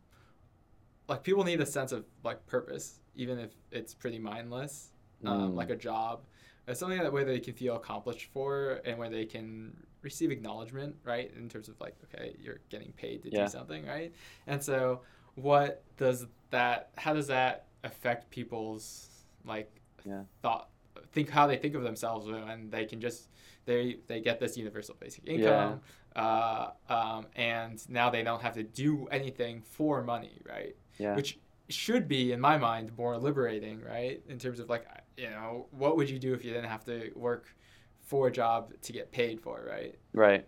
like, 1.08 1.24
people 1.24 1.42
need 1.42 1.60
a 1.60 1.66
sense 1.66 1.90
of 1.92 2.04
like 2.22 2.46
purpose, 2.46 3.00
even 3.16 3.38
if 3.38 3.50
it's 3.72 3.94
pretty 3.94 4.18
mindless, 4.18 4.92
um, 5.26 5.52
Mm. 5.52 5.56
like 5.56 5.70
a 5.70 5.76
job, 5.76 6.24
it's 6.68 6.78
something 6.78 6.98
that 6.98 7.12
where 7.12 7.24
they 7.24 7.40
can 7.40 7.54
feel 7.54 7.74
accomplished 7.74 8.30
for, 8.32 8.80
and 8.84 8.96
where 8.98 9.08
they 9.10 9.24
can 9.24 9.76
receive 10.02 10.30
acknowledgement, 10.30 10.94
right? 11.04 11.32
In 11.36 11.48
terms 11.48 11.68
of 11.68 11.80
like, 11.80 11.96
okay, 12.04 12.36
you're 12.38 12.60
getting 12.68 12.92
paid 12.92 13.22
to 13.24 13.30
Yeah. 13.30 13.44
do 13.44 13.50
something, 13.50 13.84
right? 13.84 14.12
And 14.46 14.62
so, 14.62 15.02
what 15.34 15.82
does 15.96 16.26
that? 16.50 16.90
How 16.96 17.14
does 17.14 17.26
that 17.28 17.66
affect 17.82 18.30
people's 18.30 19.08
like 19.44 19.80
Yeah. 20.04 20.22
thought? 20.40 20.68
Think 21.12 21.30
how 21.30 21.46
they 21.46 21.56
think 21.56 21.74
of 21.74 21.82
themselves 21.82 22.28
when 22.28 22.70
they 22.70 22.84
can 22.84 23.00
just 23.00 23.28
they 23.64 23.98
they 24.06 24.20
get 24.20 24.40
this 24.40 24.56
universal 24.56 24.96
basic 24.98 25.26
income, 25.26 25.80
uh, 26.16 26.70
um, 26.88 27.26
and 27.36 27.82
now 27.88 28.10
they 28.10 28.22
don't 28.22 28.42
have 28.42 28.54
to 28.54 28.62
do 28.62 29.06
anything 29.10 29.62
for 29.62 30.02
money, 30.02 30.40
right? 30.46 30.74
Yeah. 30.98 31.14
Which 31.14 31.38
should 31.68 32.08
be, 32.08 32.32
in 32.32 32.40
my 32.40 32.58
mind, 32.58 32.96
more 32.96 33.16
liberating, 33.16 33.80
right? 33.82 34.22
In 34.28 34.38
terms 34.38 34.60
of 34.60 34.68
like, 34.68 34.86
you 35.16 35.30
know, 35.30 35.66
what 35.70 35.96
would 35.96 36.10
you 36.10 36.18
do 36.18 36.34
if 36.34 36.44
you 36.44 36.52
didn't 36.52 36.68
have 36.68 36.84
to 36.84 37.10
work 37.14 37.46
for 38.02 38.28
a 38.28 38.32
job 38.32 38.72
to 38.82 38.92
get 38.92 39.10
paid 39.12 39.40
for, 39.40 39.64
right? 39.68 39.94
Right. 40.12 40.46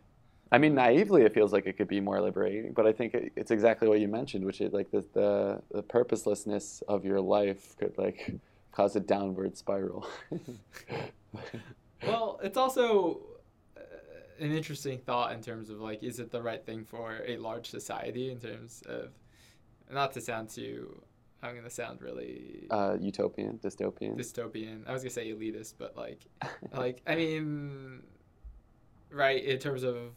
I 0.52 0.58
mean, 0.58 0.74
naively, 0.74 1.22
it 1.22 1.34
feels 1.34 1.52
like 1.52 1.66
it 1.66 1.76
could 1.76 1.88
be 1.88 2.00
more 2.00 2.20
liberating, 2.20 2.72
but 2.74 2.86
I 2.86 2.92
think 2.92 3.14
it, 3.14 3.32
it's 3.34 3.50
exactly 3.50 3.88
what 3.88 4.00
you 4.00 4.08
mentioned, 4.08 4.44
which 4.44 4.60
is 4.60 4.72
like 4.72 4.90
the, 4.90 5.04
the 5.12 5.62
the 5.72 5.82
purposelessness 5.82 6.82
of 6.86 7.04
your 7.04 7.20
life 7.20 7.74
could 7.78 7.96
like 7.98 8.34
cause 8.74 8.96
a 8.96 9.00
downward 9.00 9.56
spiral. 9.56 10.06
Well, 12.06 12.38
it's 12.42 12.56
also 12.56 13.20
uh, 13.76 13.80
an 14.38 14.52
interesting 14.52 14.98
thought 14.98 15.32
in 15.32 15.40
terms 15.40 15.70
of 15.70 15.80
like, 15.80 16.02
is 16.02 16.20
it 16.20 16.30
the 16.30 16.42
right 16.42 16.64
thing 16.64 16.84
for 16.84 17.20
a 17.26 17.36
large 17.38 17.70
society 17.70 18.30
in 18.30 18.38
terms 18.38 18.82
of, 18.86 19.10
not 19.90 20.12
to 20.12 20.20
sound 20.20 20.50
too, 20.50 21.02
I'm 21.42 21.54
gonna 21.54 21.70
sound 21.70 22.00
really 22.00 22.66
uh, 22.70 22.96
utopian, 22.98 23.58
dystopian. 23.58 24.18
dystopian. 24.18 24.88
I 24.88 24.92
was 24.92 25.02
gonna 25.02 25.10
say 25.10 25.30
elitist, 25.30 25.74
but 25.78 25.94
like, 25.94 26.20
like 26.72 27.02
I 27.06 27.14
mean, 27.16 28.02
right 29.10 29.44
in 29.44 29.58
terms 29.58 29.82
of 29.82 30.14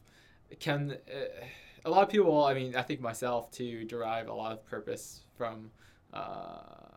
can 0.61 0.91
uh, 0.91 1.45
a 1.83 1.89
lot 1.89 2.03
of 2.03 2.09
people. 2.09 2.45
I 2.45 2.53
mean, 2.53 2.77
I 2.77 2.81
think 2.81 3.01
myself 3.01 3.51
to 3.51 3.83
derive 3.83 4.29
a 4.29 4.33
lot 4.33 4.53
of 4.53 4.65
purpose 4.65 5.23
from 5.37 5.69
uh, 6.13 6.96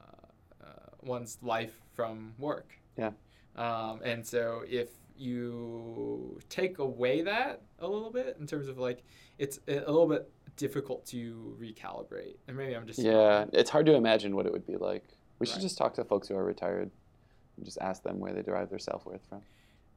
one's 1.02 1.38
life 1.42 1.74
from 1.94 2.34
work. 2.38 2.72
Yeah. 2.96 3.10
Um, 3.56 4.00
and 4.04 4.26
so 4.26 4.62
if 4.68 4.88
you 5.16 6.40
take 6.48 6.78
away 6.78 7.22
that 7.22 7.62
a 7.78 7.86
little 7.86 8.10
bit 8.10 8.36
in 8.40 8.46
terms 8.46 8.68
of 8.68 8.78
like 8.78 9.02
it's 9.38 9.58
a 9.68 9.72
little 9.74 10.06
bit 10.08 10.30
difficult 10.56 11.04
to 11.06 11.56
recalibrate 11.60 12.36
and 12.48 12.56
maybe 12.56 12.74
i'm 12.74 12.86
just 12.86 12.98
yeah, 12.98 13.44
it's 13.52 13.70
hard 13.70 13.86
to 13.86 13.94
imagine 13.94 14.34
what 14.36 14.46
it 14.46 14.52
would 14.52 14.66
be 14.66 14.76
like. 14.76 15.04
We 15.38 15.46
should 15.46 15.56
Right. 15.56 15.62
just 15.62 15.78
talk 15.78 15.94
to 15.94 16.04
folks 16.04 16.28
who 16.28 16.36
are 16.36 16.44
retired 16.44 16.90
and 17.56 17.64
just 17.64 17.78
ask 17.80 18.02
them 18.02 18.18
where 18.18 18.32
they 18.32 18.42
derive 18.42 18.68
their 18.70 18.78
self 18.78 19.04
worth 19.06 19.24
from. 19.28 19.40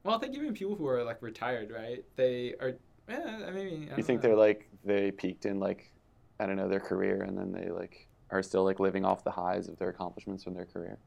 Well, 0.04 0.16
I 0.16 0.20
think 0.20 0.36
even 0.36 0.54
people 0.54 0.76
who 0.76 0.88
are 0.88 1.04
like 1.04 1.22
retired, 1.22 1.72
right? 1.72 2.04
They 2.16 2.56
are. 2.60 2.74
yeah, 3.10 3.46
I 3.48 3.52
mean, 3.52 3.90
I 3.94 3.98
You 3.98 4.04
think 4.04 4.22
they're 4.22 4.36
like 4.36 4.70
they 4.86 5.12
peaked 5.12 5.46
in 5.46 5.60
like 5.60 5.92
I 6.40 6.46
don't 6.46 6.56
know 6.58 6.68
their 6.70 6.80
career 6.80 7.24
and 7.24 7.38
then 7.38 7.52
they 7.52 7.70
like 7.70 8.08
are 8.34 8.44
still 8.44 8.64
like 8.64 8.80
living 8.80 9.06
off 9.06 9.24
the 9.24 9.32
highs 9.32 9.68
of 9.68 9.78
their 9.78 9.90
accomplishments 9.90 10.44
from 10.44 10.54
their 10.56 10.66
career? 10.66 10.98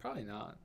probably 0.00 0.24
not? 0.24 0.56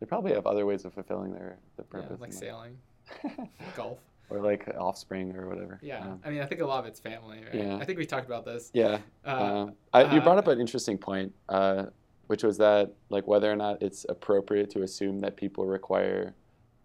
They 0.00 0.06
probably 0.06 0.32
have 0.32 0.46
other 0.46 0.64
ways 0.64 0.84
of 0.86 0.94
fulfilling 0.94 1.32
their 1.34 1.58
their 1.76 1.86
Yeah, 1.94 2.00
purpose. 2.08 2.20
like 2.20 2.32
sailing, 2.32 2.78
golf. 3.76 3.98
or 4.30 4.40
like 4.40 4.66
offspring 4.78 5.36
or 5.36 5.48
whatever. 5.48 5.78
Yeah, 5.82 6.00
Um, 6.02 6.20
I 6.24 6.30
mean, 6.30 6.40
I 6.40 6.46
think 6.46 6.62
a 6.62 6.66
lot 6.66 6.80
of 6.80 6.86
it's 6.86 6.98
family, 6.98 7.40
right? 7.44 7.54
Yeah. 7.54 7.76
I 7.76 7.84
think 7.84 7.98
we 7.98 8.06
talked 8.06 8.26
about 8.26 8.44
this. 8.46 8.70
yeah. 8.72 8.98
Uh, 9.24 9.30
Um, 9.30 9.72
I, 9.92 10.14
you 10.14 10.20
uh, 10.20 10.24
brought 10.24 10.38
up 10.38 10.46
an 10.48 10.60
interesting 10.60 10.96
point, 10.98 11.32
uh, 11.50 11.86
which 12.26 12.42
was 12.42 12.56
that 12.58 12.92
like 13.10 13.26
whether 13.26 13.50
or 13.52 13.56
not 13.56 13.82
it's 13.82 14.06
appropriate 14.08 14.70
to 14.70 14.82
assume 14.82 15.20
that 15.20 15.36
people 15.36 15.66
require 15.66 16.34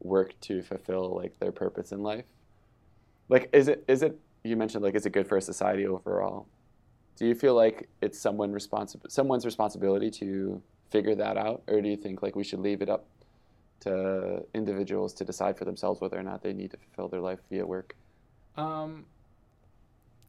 work 0.01 0.37
to 0.41 0.61
fulfill 0.61 1.15
like 1.15 1.37
their 1.39 1.51
purpose 1.53 1.91
in 1.93 2.03
life. 2.03 2.25
Like, 3.29 3.49
is 3.53 3.67
it 3.69 3.83
is 3.87 4.03
it 4.03 4.19
you 4.43 4.57
mentioned 4.57 4.83
like 4.83 4.95
is 4.95 5.05
it 5.05 5.11
good 5.13 5.27
for 5.27 5.37
a 5.37 5.41
society 5.41 5.87
overall? 5.87 6.47
Do 7.21 7.27
you 7.27 7.35
feel 7.35 7.53
like 7.53 7.87
it's 8.01 8.19
someone 8.19 8.51
responsible 8.51 9.07
someone's 9.07 9.45
responsibility 9.45 10.09
to 10.09 10.59
figure 10.89 11.13
that 11.13 11.37
out, 11.37 11.61
or 11.67 11.79
do 11.79 11.87
you 11.87 11.95
think 11.95 12.23
like 12.23 12.35
we 12.35 12.43
should 12.43 12.61
leave 12.61 12.81
it 12.81 12.89
up 12.89 13.05
to 13.81 14.43
individuals 14.55 15.13
to 15.13 15.23
decide 15.23 15.55
for 15.55 15.63
themselves 15.63 16.01
whether 16.01 16.17
or 16.17 16.23
not 16.23 16.41
they 16.41 16.51
need 16.51 16.71
to 16.71 16.77
fulfill 16.77 17.09
their 17.09 17.21
life 17.21 17.37
via 17.51 17.63
work? 17.63 17.95
Um, 18.57 19.05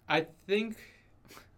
I 0.06 0.26
think. 0.46 0.76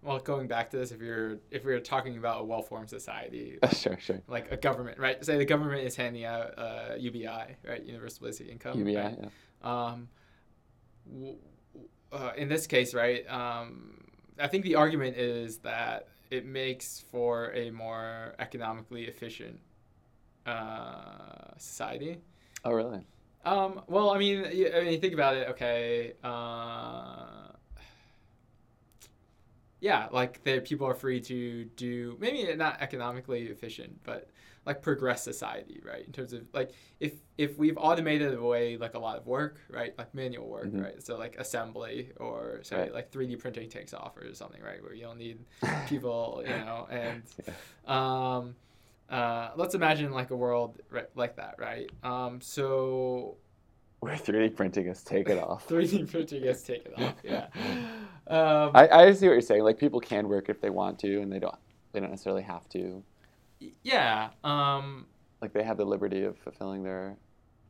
Well, 0.02 0.20
going 0.20 0.46
back 0.46 0.70
to 0.70 0.76
this, 0.76 0.92
if 0.92 1.00
you're 1.00 1.38
if 1.50 1.64
we 1.64 1.72
are 1.72 1.80
talking 1.80 2.16
about 2.16 2.42
a 2.42 2.44
well-formed 2.44 2.88
society, 2.88 3.58
sure, 3.72 3.98
sure. 3.98 4.22
like 4.28 4.52
a 4.52 4.56
government, 4.56 5.00
right? 5.00 5.24
Say 5.24 5.36
the 5.36 5.44
government 5.44 5.82
is 5.82 5.96
handing 5.96 6.24
out 6.24 6.56
uh, 6.56 6.94
UBI, 6.96 7.56
right? 7.66 7.82
Universal 7.82 8.26
Basic 8.26 8.48
Income. 8.48 8.78
UBI, 8.78 8.96
right? 8.96 9.18
yeah. 9.20 9.28
Um, 9.64 10.08
w- 11.12 11.38
uh, 12.12 12.30
in 12.36 12.48
this 12.48 12.68
case, 12.68 12.94
right? 12.94 13.28
Um, 13.28 14.03
I 14.38 14.48
think 14.48 14.64
the 14.64 14.74
argument 14.74 15.16
is 15.16 15.58
that 15.58 16.08
it 16.30 16.44
makes 16.44 17.04
for 17.10 17.52
a 17.52 17.70
more 17.70 18.34
economically 18.38 19.04
efficient 19.04 19.60
uh, 20.46 21.56
society. 21.56 22.18
Oh, 22.64 22.72
really? 22.72 23.06
Um, 23.44 23.82
well, 23.86 24.10
I 24.10 24.18
mean, 24.18 24.44
I 24.44 24.80
mean, 24.80 25.00
think 25.00 25.14
about 25.14 25.36
it. 25.36 25.48
Okay. 25.50 26.14
Uh, 26.22 27.48
yeah, 29.80 30.08
like 30.10 30.42
the 30.44 30.60
people 30.60 30.86
are 30.86 30.94
free 30.94 31.20
to 31.20 31.64
do 31.76 32.16
maybe 32.18 32.54
not 32.56 32.80
economically 32.80 33.44
efficient, 33.44 34.00
but 34.02 34.30
like 34.66 34.80
progress 34.83 35.23
society, 35.23 35.80
right? 35.85 36.04
In 36.06 36.12
terms 36.12 36.33
of 36.33 36.42
like 36.52 36.71
if 37.00 37.12
if 37.37 37.59
we've 37.59 37.76
automated 37.76 38.35
away 38.35 38.76
like 38.76 38.94
a 38.94 38.99
lot 38.99 39.18
of 39.18 39.26
work, 39.26 39.59
right? 39.71 39.92
Like 39.99 40.14
manual 40.14 40.49
work, 40.49 40.66
Mhm. 40.66 40.83
right? 40.83 41.02
So 41.02 41.16
like 41.18 41.37
assembly 41.38 42.11
or 42.16 42.61
sorry, 42.62 42.83
Right. 42.83 42.94
like 42.94 43.11
3D 43.11 43.37
printing 43.37 43.68
takes 43.68 43.92
off 43.92 44.16
or 44.16 44.33
something, 44.35 44.62
right? 44.62 44.83
Where 44.83 44.94
you 44.94 45.02
don't 45.04 45.18
need 45.18 45.38
people, 45.88 46.42
you 46.47 46.50
know, 46.54 46.87
and 46.90 47.23
Yeah. 47.47 48.37
um, 48.37 48.56
uh, 49.11 49.50
let's 49.56 49.75
imagine 49.75 50.12
like 50.12 50.30
a 50.30 50.37
world 50.37 50.78
right, 50.90 51.09
like 51.14 51.37
that, 51.37 51.56
right? 51.59 51.90
Um, 52.02 52.40
so 52.40 53.37
Where 54.00 54.16
3D 54.16 54.54
printing 54.56 54.87
has 54.87 55.02
taken 55.02 55.38
off. 55.38 55.66
3D 55.68 56.11
printing 56.11 56.42
gets 56.42 56.62
taken 56.62 56.92
off, 56.94 57.14
yeah. 57.23 57.47
Um, 58.26 58.71
I, 58.75 58.88
I 58.88 59.12
see 59.12 59.26
what 59.26 59.33
you're 59.33 59.40
saying. 59.42 59.62
Like 59.62 59.78
people 59.78 60.00
can 60.00 60.28
work 60.28 60.49
if 60.49 60.61
they 60.61 60.71
want 60.71 60.99
to, 61.00 61.21
and 61.21 61.30
they 61.33 61.38
don't. 61.38 61.54
They 61.92 62.00
don't 62.00 62.11
necessarily 62.11 62.42
have 62.42 62.68
to. 62.71 63.02
Yeah. 63.83 64.30
Um, 64.44 65.06
Like 65.40 65.52
they 65.52 65.62
have 65.62 65.76
the 65.76 65.85
liberty 65.85 66.23
of 66.25 66.37
fulfilling 66.38 66.83
their. 66.83 67.16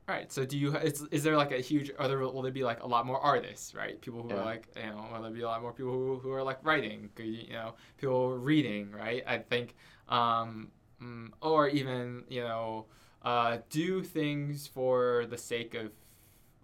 right. 0.09 0.31
So 0.33 0.45
do 0.45 0.57
you? 0.59 0.77
Is, 0.77 1.03
is 1.11 1.23
there 1.23 1.37
like 1.37 1.53
a 1.53 1.61
huge? 1.61 1.91
Are 1.99 2.09
there 2.09 2.19
will 2.19 2.43
there 2.43 2.53
be 2.53 2.65
like 2.65 2.83
a 2.83 2.87
lot 2.87 3.07
more 3.07 3.21
artists, 3.21 3.75
right? 3.75 4.01
People 4.01 4.23
who 4.23 4.31
Yeah. 4.31 4.41
are 4.41 4.45
like 4.45 4.69
you 4.77 4.83
know, 4.91 5.07
will 5.13 5.23
there 5.23 5.31
be 5.31 5.43
a 5.43 5.47
lot 5.47 5.63
more 5.63 5.73
people 5.73 5.93
who, 5.93 6.19
who 6.19 6.31
are 6.33 6.43
like 6.43 6.59
writing? 6.65 7.11
You 7.19 7.53
know, 7.53 7.75
people 7.97 8.37
reading, 8.39 8.91
right? 8.93 9.23
I 9.27 9.39
think, 9.39 9.75
um, 10.09 10.71
mm, 11.03 11.29
or 11.41 11.69
even 11.69 12.25
you 12.29 12.43
know, 12.43 12.87
uh, 13.23 13.59
do 13.71 14.03
things 14.03 14.67
for 14.67 15.27
the 15.29 15.39
sake 15.39 15.75
of 15.75 15.91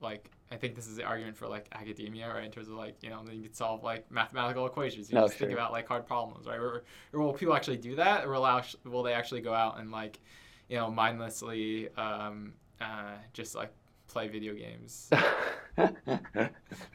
like 0.01 0.31
I 0.53 0.57
think 0.57 0.75
this 0.75 0.89
is 0.89 0.97
the 0.97 1.05
argument 1.05 1.37
for 1.37 1.47
like 1.47 1.69
academia, 1.73 2.29
right? 2.29 2.45
In 2.45 2.51
terms 2.51 2.69
of 2.69 2.75
like 2.75 2.97
you 3.03 3.11
know 3.11 3.23
you 3.31 3.43
could 3.43 3.57
solve 3.57 3.85
like 3.85 4.11
mathematical 4.11 4.67
equations. 4.67 5.09
You 5.11 5.17
No, 5.17 5.27
just 5.27 5.39
think 5.39 5.53
about 5.53 5.71
like 5.71 5.87
hard 5.87 6.07
problems, 6.07 6.47
right? 6.47 6.59
Or, 6.59 6.83
or 7.13 7.21
will 7.21 7.33
people 7.33 7.55
actually 7.55 7.77
do 7.77 7.95
that, 7.97 8.25
or 8.25 8.33
will, 8.33 8.47
act- 8.47 8.77
will 8.85 9.03
they 9.03 9.13
actually 9.13 9.43
go 9.43 9.55
out 9.55 9.79
and 9.79 9.93
like 9.93 10.19
you 10.69 10.77
know 10.77 10.91
mindlessly 10.91 11.89
um, 11.97 12.55
uh, 12.81 13.15
just 13.33 13.55
like 13.55 13.73
play 14.09 14.27
video 14.27 14.55
games, 14.55 15.09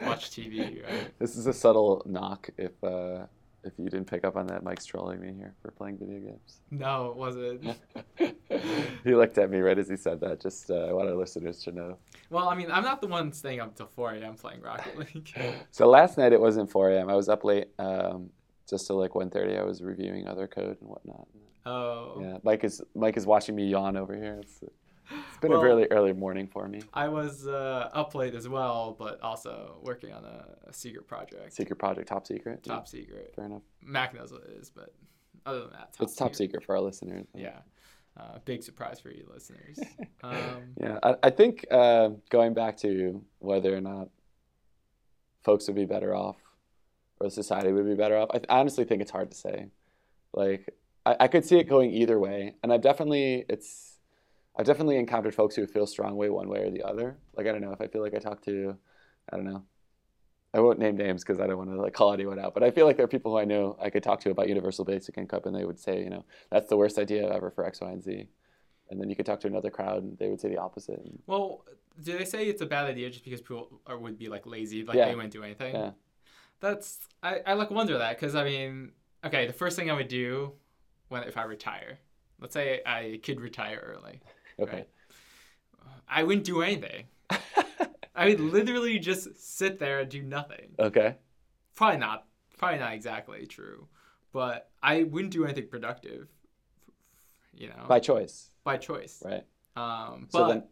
watch 0.02 0.32
TV, 0.32 0.84
right? 0.84 1.18
This 1.20 1.38
is 1.38 1.48
a 1.48 1.54
subtle 1.54 2.02
knock 2.06 2.50
if 2.58 2.72
uh, 2.84 3.26
if 3.66 3.74
you 3.78 3.86
didn't 3.90 4.06
pick 4.10 4.24
up 4.24 4.36
on 4.36 4.48
that. 4.48 4.64
Mike's 4.64 4.86
trolling 4.86 5.20
me 5.20 5.34
here 5.36 5.54
for 5.62 5.72
playing 5.72 5.98
video 5.98 6.20
games. 6.20 6.62
No, 6.72 7.08
it 7.08 7.16
wasn't. 7.18 7.78
he 9.04 9.16
looked 9.16 9.38
at 9.38 9.50
me 9.50 9.60
right 9.60 9.78
as 9.78 9.90
he 9.90 9.96
said 9.98 10.20
that. 10.22 10.40
Just 10.40 10.70
uh, 10.70 10.86
I 10.86 10.94
want 10.94 11.10
our 11.10 11.16
listeners 11.16 11.60
to 11.64 11.72
know. 11.72 11.98
Well, 12.30 12.48
I 12.50 12.56
mean, 12.56 12.72
I'm 12.72 12.84
not 12.84 13.02
the 13.02 13.08
one 13.08 13.32
staying 13.34 13.60
up 13.60 13.76
till 13.76 13.88
4 13.96 14.14
a.m. 14.14 14.36
playing 14.36 14.62
Rocket 14.62 14.98
League. 15.16 15.36
So 15.72 15.88
last 15.90 16.18
night 16.18 16.32
it 16.34 16.40
wasn't 16.40 16.70
4 16.72 16.92
a.m. 16.92 17.10
I 17.10 17.16
was 17.16 17.28
up 17.30 17.44
late, 17.44 17.68
um, 17.80 18.30
just 18.70 18.88
till 18.88 18.98
like 18.98 19.12
1:30. 19.12 19.60
I 19.60 19.64
was 19.64 19.82
reviewing 19.82 20.28
other 20.28 20.48
code 20.48 20.78
and 20.80 20.90
whatnot. 20.90 21.28
oh. 21.66 22.20
Yeah, 22.22 22.38
Mike 22.44 22.64
is 22.64 22.82
Mike 22.96 23.18
is 23.18 23.26
watching 23.26 23.56
me 23.56 23.66
yawn 23.68 23.98
over 23.98 24.16
here. 24.16 24.40
It's, 24.42 24.60
it's 25.12 25.38
been 25.40 25.52
Well, 25.52 25.62
a 25.62 25.64
really 25.64 25.86
early 25.92 26.14
morning 26.14 26.48
for 26.48 26.68
me. 26.68 26.82
I 26.94 27.08
was 27.08 27.48
uh, 27.48 27.90
up 27.94 28.16
late 28.16 28.36
as 28.36 28.48
well, 28.50 28.96
but 28.98 29.22
also 29.22 29.78
working 29.82 30.14
on 30.14 30.24
a, 30.26 30.46
a 30.70 30.74
secret 30.74 31.08
project. 31.08 31.54
Secret 31.54 31.78
project, 31.78 32.08
top 32.08 32.26
secret. 32.28 32.62
Yeah, 32.66 32.74
Top 32.74 32.88
secret. 32.88 33.34
fair 33.36 33.46
enough. 33.46 33.62
Mac 33.82 34.14
knows 34.14 34.32
what 34.32 34.44
it 34.44 34.58
is, 34.60 34.70
but 34.70 34.94
other 35.46 35.62
than 35.62 35.72
that, 35.72 35.96
it's 36.00 36.16
top 36.16 36.36
secret 36.36 36.64
for 36.64 36.76
our 36.76 36.82
listeners. 36.82 37.26
Yeah, 37.36 37.60
uh, 38.20 38.40
big 38.46 38.64
surprise 38.64 39.00
for 39.00 39.10
you 39.12 39.26
listeners. 39.34 39.80
Um, 40.24 40.74
Yeah, 40.82 40.98
I, 41.04 41.16
I 41.24 41.30
think 41.30 41.66
uh, 41.70 42.10
going 42.32 42.56
back 42.56 42.78
to 42.78 43.22
whether 43.38 43.76
or 43.78 43.82
not 43.82 44.10
folks 45.44 45.68
would 45.68 45.76
be 45.76 45.86
better 45.86 46.16
off 46.16 46.38
or 47.20 47.30
society 47.30 47.72
would 47.72 47.86
be 47.86 47.94
better 47.94 48.18
off, 48.18 48.30
I, 48.34 48.38
I 48.50 48.60
honestly 48.60 48.86
think 48.86 49.02
it's 49.04 49.12
hard 49.12 49.30
to 49.30 49.38
say. 49.38 49.68
Like, 50.34 50.74
I, 51.06 51.16
I 51.22 51.28
could 51.28 51.46
see 51.46 51.60
it 51.60 51.70
going 51.70 51.92
either 51.92 52.20
way, 52.20 52.56
and 52.64 52.74
I've 52.74 52.82
definitely 52.82 53.46
it's 53.48 53.95
I've 54.58 54.66
definitely 54.66 54.98
encountered 54.98 55.36
folks 55.36 55.56
who 55.56 55.68
feel 55.68 55.86
strong 55.86 56.16
way 56.16 56.30
one 56.30 56.48
way 56.48 56.60
or 56.60 56.72
the 56.72 56.84
other. 56.84 57.18
Like, 57.36 57.48
I 57.48 57.52
don't 57.52 57.62
know 57.62 57.74
if 57.74 57.82
I 57.82 57.88
feel 57.88 58.02
like 58.02 58.14
I 58.16 58.20
talk 58.20 58.42
to, 58.46 58.76
I 59.32 59.36
don't 59.36 59.46
know. 59.46 59.64
I 60.54 60.60
won't 60.60 60.80
name 60.80 60.96
names 60.96 61.22
because 61.24 61.42
I 61.42 61.48
don't 61.48 61.58
want 61.58 61.70
to 61.72 61.82
like 61.82 61.92
call 61.94 62.14
anyone 62.14 62.40
out, 62.40 62.54
but 62.54 62.64
I 62.64 62.72
feel 62.72 62.86
like 62.86 62.96
there 62.96 63.04
are 63.04 63.10
people 63.10 63.34
who 63.34 63.38
I 63.38 63.44
know 63.44 63.78
I 63.82 63.90
could 63.90 64.04
talk 64.04 64.22
to 64.22 64.30
about 64.30 64.48
universal 64.48 64.86
basic 64.86 65.18
income, 65.18 65.42
and 65.46 65.54
they 65.54 65.66
would 65.66 65.78
say, 65.78 66.02
you 66.02 66.10
know, 66.10 66.24
that's 66.50 66.70
the 66.70 66.78
worst 66.78 66.98
idea 66.98 67.30
ever 67.30 67.52
for 67.52 67.66
X, 67.66 67.82
Y, 67.82 67.92
and 67.92 68.02
Z. 68.02 68.30
And 68.90 69.02
then 69.02 69.10
you 69.10 69.18
could 69.18 69.26
talk 69.26 69.42
to 69.42 69.48
another 69.48 69.70
crowd, 69.70 70.04
and 70.04 70.18
they 70.18 70.30
would 70.30 70.40
say 70.40 70.48
the 70.48 70.58
opposite. 70.58 71.02
Well, 71.28 71.66
do 72.02 72.18
they 72.18 72.24
say 72.24 72.46
it's 72.46 72.62
a 72.62 72.66
bad 72.66 72.86
idea 72.86 73.10
just 73.10 73.26
because 73.26 73.42
people 73.42 73.82
are, 73.86 73.98
would 73.98 74.18
be 74.18 74.30
like 74.30 74.46
lazy, 74.46 74.86
like 74.86 74.96
Yeah. 74.96 75.10
they 75.10 75.16
wouldn't 75.16 75.34
do 75.34 75.44
anything? 75.44 75.76
Yeah. 75.76 75.92
That's 76.62 77.00
I, 77.22 77.42
I 77.46 77.54
like 77.54 77.70
wonder 77.70 77.98
that 77.98 78.18
because 78.18 78.34
I 78.36 78.46
mean, 78.46 78.94
okay, 79.26 79.48
the 79.48 79.54
first 79.54 79.76
thing 79.76 79.92
I 79.92 79.94
would 79.94 80.08
do 80.08 80.54
when 81.10 81.24
if 81.24 81.36
I 81.36 81.44
retire, 81.44 82.00
let's 82.40 82.54
say 82.54 82.82
I 82.86 83.20
could 83.24 83.42
retire 83.42 83.82
early, 83.84 84.22
Okay. 84.60 84.78
Right. 84.78 84.88
I 86.08 86.24
wouldn't 86.24 86.46
do 86.46 86.62
anything. 86.62 87.06
I 88.16 88.28
would 88.30 88.40
literally 88.40 88.98
just 89.00 89.36
sit 89.58 89.80
there 89.80 90.00
and 90.00 90.10
do 90.10 90.22
nothing. 90.22 90.76
Okay. 90.80 91.16
Probably 91.76 91.98
not. 92.00 92.26
Probably 92.58 92.80
not 92.80 92.94
exactly 92.94 93.46
true, 93.46 93.88
but 94.32 94.70
I 94.82 95.04
wouldn't 95.04 95.34
do 95.34 95.44
anything 95.44 95.68
productive. 95.68 96.30
You 97.54 97.68
know, 97.70 97.86
By 97.88 98.00
choice, 98.00 98.50
by 98.64 98.78
choice. 98.78 99.22
right? 99.26 99.44
Um, 99.76 100.28
So 100.30 100.48
then 100.48 100.64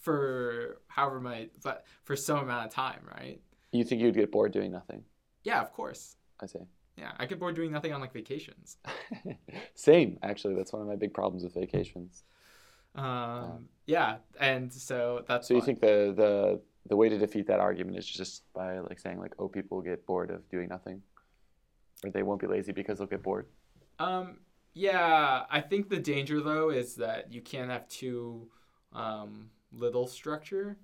for 0.00 0.80
however 0.86 1.20
many, 1.20 1.50
but 1.62 1.84
for 2.04 2.16
some 2.16 2.38
amount 2.38 2.66
of 2.66 2.72
time, 2.72 3.00
right? 3.14 3.40
you 3.72 3.84
think 3.84 4.00
you'd 4.00 4.14
get 4.14 4.32
bored 4.32 4.52
doing 4.52 4.72
nothing? 4.72 5.04
Yeah, 5.44 5.60
of 5.60 5.72
course. 5.72 6.16
I 6.40 6.46
see. 6.46 6.60
Yeah, 6.96 7.12
I 7.18 7.26
get 7.26 7.38
bored 7.38 7.54
doing 7.56 7.70
nothing 7.70 7.92
on 7.92 8.00
like 8.00 8.12
vacations. 8.12 8.78
Same, 9.74 10.18
actually. 10.22 10.54
That's 10.54 10.72
one 10.72 10.82
of 10.82 10.88
my 10.88 10.96
big 10.96 11.12
problems 11.14 11.44
with 11.44 11.54
vacations. 11.54 12.24
Um, 12.98 13.68
yeah, 13.86 14.16
and 14.40 14.72
so 14.72 15.24
that's 15.26 15.48
So 15.48 15.54
you 15.54 15.62
think 15.62 15.80
the 15.80 16.12
the 16.16 16.60
the 16.88 16.96
way 16.96 17.08
to 17.08 17.18
defeat 17.18 17.46
that 17.46 17.60
argument 17.60 17.96
is 17.96 18.06
just 18.06 18.42
by 18.52 18.80
like 18.80 18.98
saying 18.98 19.18
like, 19.18 19.34
oh, 19.38 19.48
people 19.48 19.80
get 19.80 20.04
bored 20.06 20.30
of 20.30 20.48
doing 20.48 20.68
nothing, 20.68 21.02
or 22.04 22.10
they 22.10 22.22
won't 22.22 22.40
be 22.40 22.46
lazy 22.46 22.72
because 22.72 22.98
they'll 22.98 23.06
get 23.06 23.22
bored. 23.22 23.46
Um, 23.98 24.38
yeah, 24.74 25.44
I 25.50 25.60
think 25.60 25.88
the 25.88 25.98
danger 25.98 26.40
though 26.40 26.70
is 26.70 26.96
that 26.96 27.32
you 27.32 27.40
can't 27.40 27.70
have 27.70 27.88
too 27.88 28.48
um, 28.92 29.50
little 29.72 30.06
structure 30.06 30.78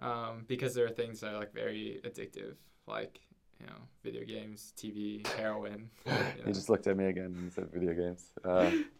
um, 0.00 0.44
because 0.46 0.74
there 0.74 0.86
are 0.86 0.90
things 0.90 1.20
that 1.20 1.34
are 1.34 1.38
like 1.38 1.52
very 1.52 2.00
addictive, 2.04 2.54
like 2.86 3.20
you 3.60 3.66
know, 3.66 3.80
video 4.04 4.24
games, 4.24 4.72
TV, 4.76 5.26
heroin. 5.36 5.90
you 6.06 6.12
know. 6.12 6.18
He 6.46 6.52
just 6.52 6.68
looked 6.68 6.86
at 6.86 6.96
me 6.96 7.06
again 7.06 7.34
and 7.36 7.52
said 7.52 7.68
video 7.72 7.94
games. 7.94 8.30
Uh, 8.44 8.70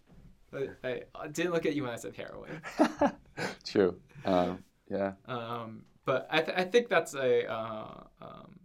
I, 0.53 0.69
I, 0.89 1.03
I 1.15 1.29
didn't 1.29 1.53
look 1.53 1.67
at 1.67 1.75
you 1.75 1.83
when 1.83 1.93
I 1.93 1.97
said 1.97 2.17
heroin. 2.17 2.61
true. 3.65 4.01
Um, 4.25 4.65
yeah. 4.91 5.13
Um, 5.27 5.83
but 6.05 6.27
I, 6.31 6.41
th- 6.41 6.57
I 6.57 6.65
think 6.65 6.89
that's 6.89 7.15
a 7.15 7.51
uh, 7.51 8.05
um, 8.23 8.59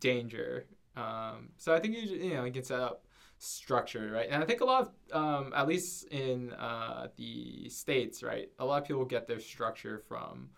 danger. 0.00 0.66
Um, 0.96 1.50
so 1.56 1.74
I 1.74 1.80
think 1.80 1.96
you 1.96 2.02
you 2.02 2.34
know 2.34 2.44
you 2.44 2.52
can 2.52 2.64
set 2.64 2.80
up 2.80 3.04
structure 3.38 4.10
right, 4.12 4.28
and 4.30 4.42
I 4.42 4.46
think 4.46 4.60
a 4.60 4.64
lot 4.64 4.82
of 4.82 5.16
um, 5.16 5.52
at 5.54 5.66
least 5.66 6.08
in 6.08 6.52
uh, 6.52 7.08
the 7.16 7.68
states 7.68 8.22
right, 8.22 8.48
a 8.58 8.64
lot 8.64 8.82
of 8.82 8.88
people 8.88 9.04
get 9.04 9.26
their 9.26 9.40
structure 9.40 10.02
from 10.08 10.50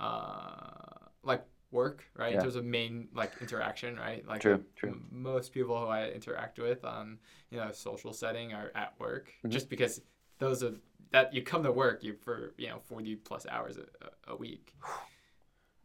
uh, 0.00 1.06
like 1.22 1.44
work 1.72 2.04
right. 2.16 2.34
Yeah. 2.34 2.40
terms 2.42 2.56
of 2.56 2.64
main 2.64 3.08
like 3.14 3.32
interaction 3.40 3.96
right. 3.96 4.26
Like 4.26 4.40
True, 4.42 4.62
true. 4.76 5.00
most 5.10 5.52
people 5.52 5.78
who 5.78 5.86
I 5.86 6.08
interact 6.10 6.58
with 6.58 6.84
on 6.84 7.18
you 7.50 7.58
know 7.58 7.68
a 7.68 7.74
social 7.74 8.12
setting 8.12 8.52
are 8.52 8.70
at 8.74 8.94
work 9.00 9.32
Mhm. 9.44 9.50
just 9.50 9.68
because 9.68 10.00
those 10.38 10.62
are 10.62 10.74
that 11.10 11.32
you 11.34 11.42
come 11.42 11.62
to 11.62 11.72
work 11.72 12.02
you 12.04 12.14
for 12.14 12.54
you 12.58 12.68
know 12.68 12.78
40 12.84 13.16
plus 13.16 13.46
hours 13.50 13.78
a, 13.78 13.86
a 14.32 14.36
week 14.36 14.74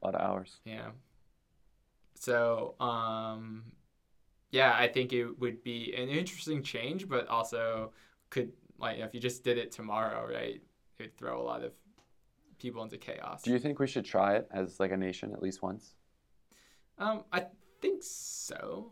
A 0.02 0.06
lot 0.06 0.16
of 0.16 0.22
hours. 0.22 0.60
yeah. 0.66 0.90
So, 2.20 2.76
um, 2.80 3.64
yeah, 4.52 4.74
I 4.76 4.88
think 4.88 5.14
it 5.14 5.40
would 5.40 5.64
be 5.64 5.94
an 5.96 6.10
interesting 6.10 6.64
change, 6.64 7.08
but 7.08 7.28
also 7.28 7.92
could 8.30 8.52
like 8.80 9.00
if 9.00 9.14
you 9.14 9.20
just 9.20 9.44
did 9.44 9.58
it 9.58 9.72
tomorrow, 9.72 10.28
right? 10.28 10.62
It 11.00 11.04
would 11.04 11.18
throw 11.18 11.40
a 11.40 11.44
lot 11.44 11.64
of 11.64 11.74
people 12.60 12.84
into 12.84 12.98
chaos. 12.98 13.42
Do 13.42 13.52
you 13.52 13.60
think 13.60 13.80
we 13.80 13.88
should 13.88 14.06
try 14.06 14.36
it 14.36 14.48
as 14.52 14.80
like 14.80 14.92
a 14.92 14.98
nation 14.98 15.34
at 15.34 15.42
least 15.42 15.62
once? 15.62 15.96
um, 17.00 17.24
I 17.32 17.46
think 17.82 18.04
so. 18.04 18.92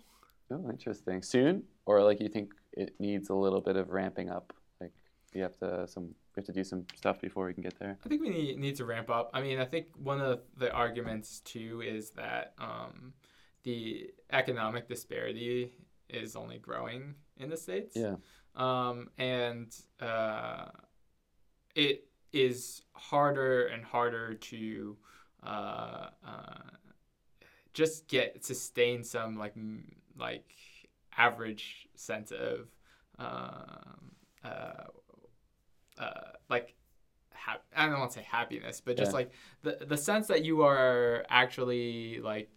Oh, 0.51 0.69
interesting. 0.69 1.21
Soon, 1.21 1.63
or 1.85 2.03
like 2.03 2.19
you 2.19 2.29
think 2.29 2.51
it 2.73 2.93
needs 2.99 3.29
a 3.29 3.33
little 3.33 3.61
bit 3.61 3.75
of 3.75 3.89
ramping 3.89 4.29
up? 4.29 4.53
Like 4.79 4.93
you 5.33 5.41
have 5.41 5.57
to 5.57 5.87
some 5.87 6.13
we 6.35 6.41
have 6.41 6.45
to 6.45 6.53
do 6.53 6.63
some 6.63 6.85
stuff 6.95 7.21
before 7.21 7.45
we 7.45 7.53
can 7.53 7.63
get 7.63 7.79
there. 7.79 7.97
I 8.05 8.09
think 8.09 8.21
we 8.21 8.29
need, 8.29 8.59
need 8.59 8.75
to 8.75 8.85
ramp 8.85 9.09
up. 9.09 9.31
I 9.33 9.41
mean, 9.41 9.59
I 9.59 9.65
think 9.65 9.87
one 9.95 10.19
of 10.19 10.41
the 10.57 10.71
arguments 10.71 11.39
too 11.39 11.81
is 11.81 12.11
that 12.11 12.53
um, 12.59 13.13
the 13.63 14.11
economic 14.31 14.87
disparity 14.87 15.71
is 16.09 16.35
only 16.35 16.57
growing 16.57 17.15
in 17.37 17.49
the 17.49 17.57
states. 17.57 17.95
Yeah. 17.95 18.15
Um, 18.55 19.09
and 19.17 19.73
uh, 20.01 20.65
it 21.73 22.07
is 22.35 22.83
harder 22.93 23.67
and 23.67 23.83
harder 23.83 24.33
to 24.33 24.97
uh, 25.43 26.07
uh, 26.25 26.69
just 27.73 28.07
get 28.07 28.43
sustain 28.43 29.03
some 29.03 29.37
like 29.37 29.53
m- 29.55 29.95
like 30.17 30.51
average 31.17 31.87
sense 31.95 32.31
of 32.31 32.67
um, 33.19 34.11
uh, 34.43 34.83
uh, 35.97 36.09
like 36.49 36.75
I 37.75 37.85
don't 37.87 37.99
want 37.99 38.11
to 38.11 38.19
say 38.19 38.25
happiness, 38.29 38.81
but 38.81 38.97
just 38.97 39.11
Yeah. 39.11 39.17
like 39.17 39.31
the 39.61 39.85
the 39.85 39.97
sense 39.97 40.27
that 40.27 40.43
you 40.43 40.63
are 40.63 41.25
actually 41.29 42.19
like. 42.21 42.49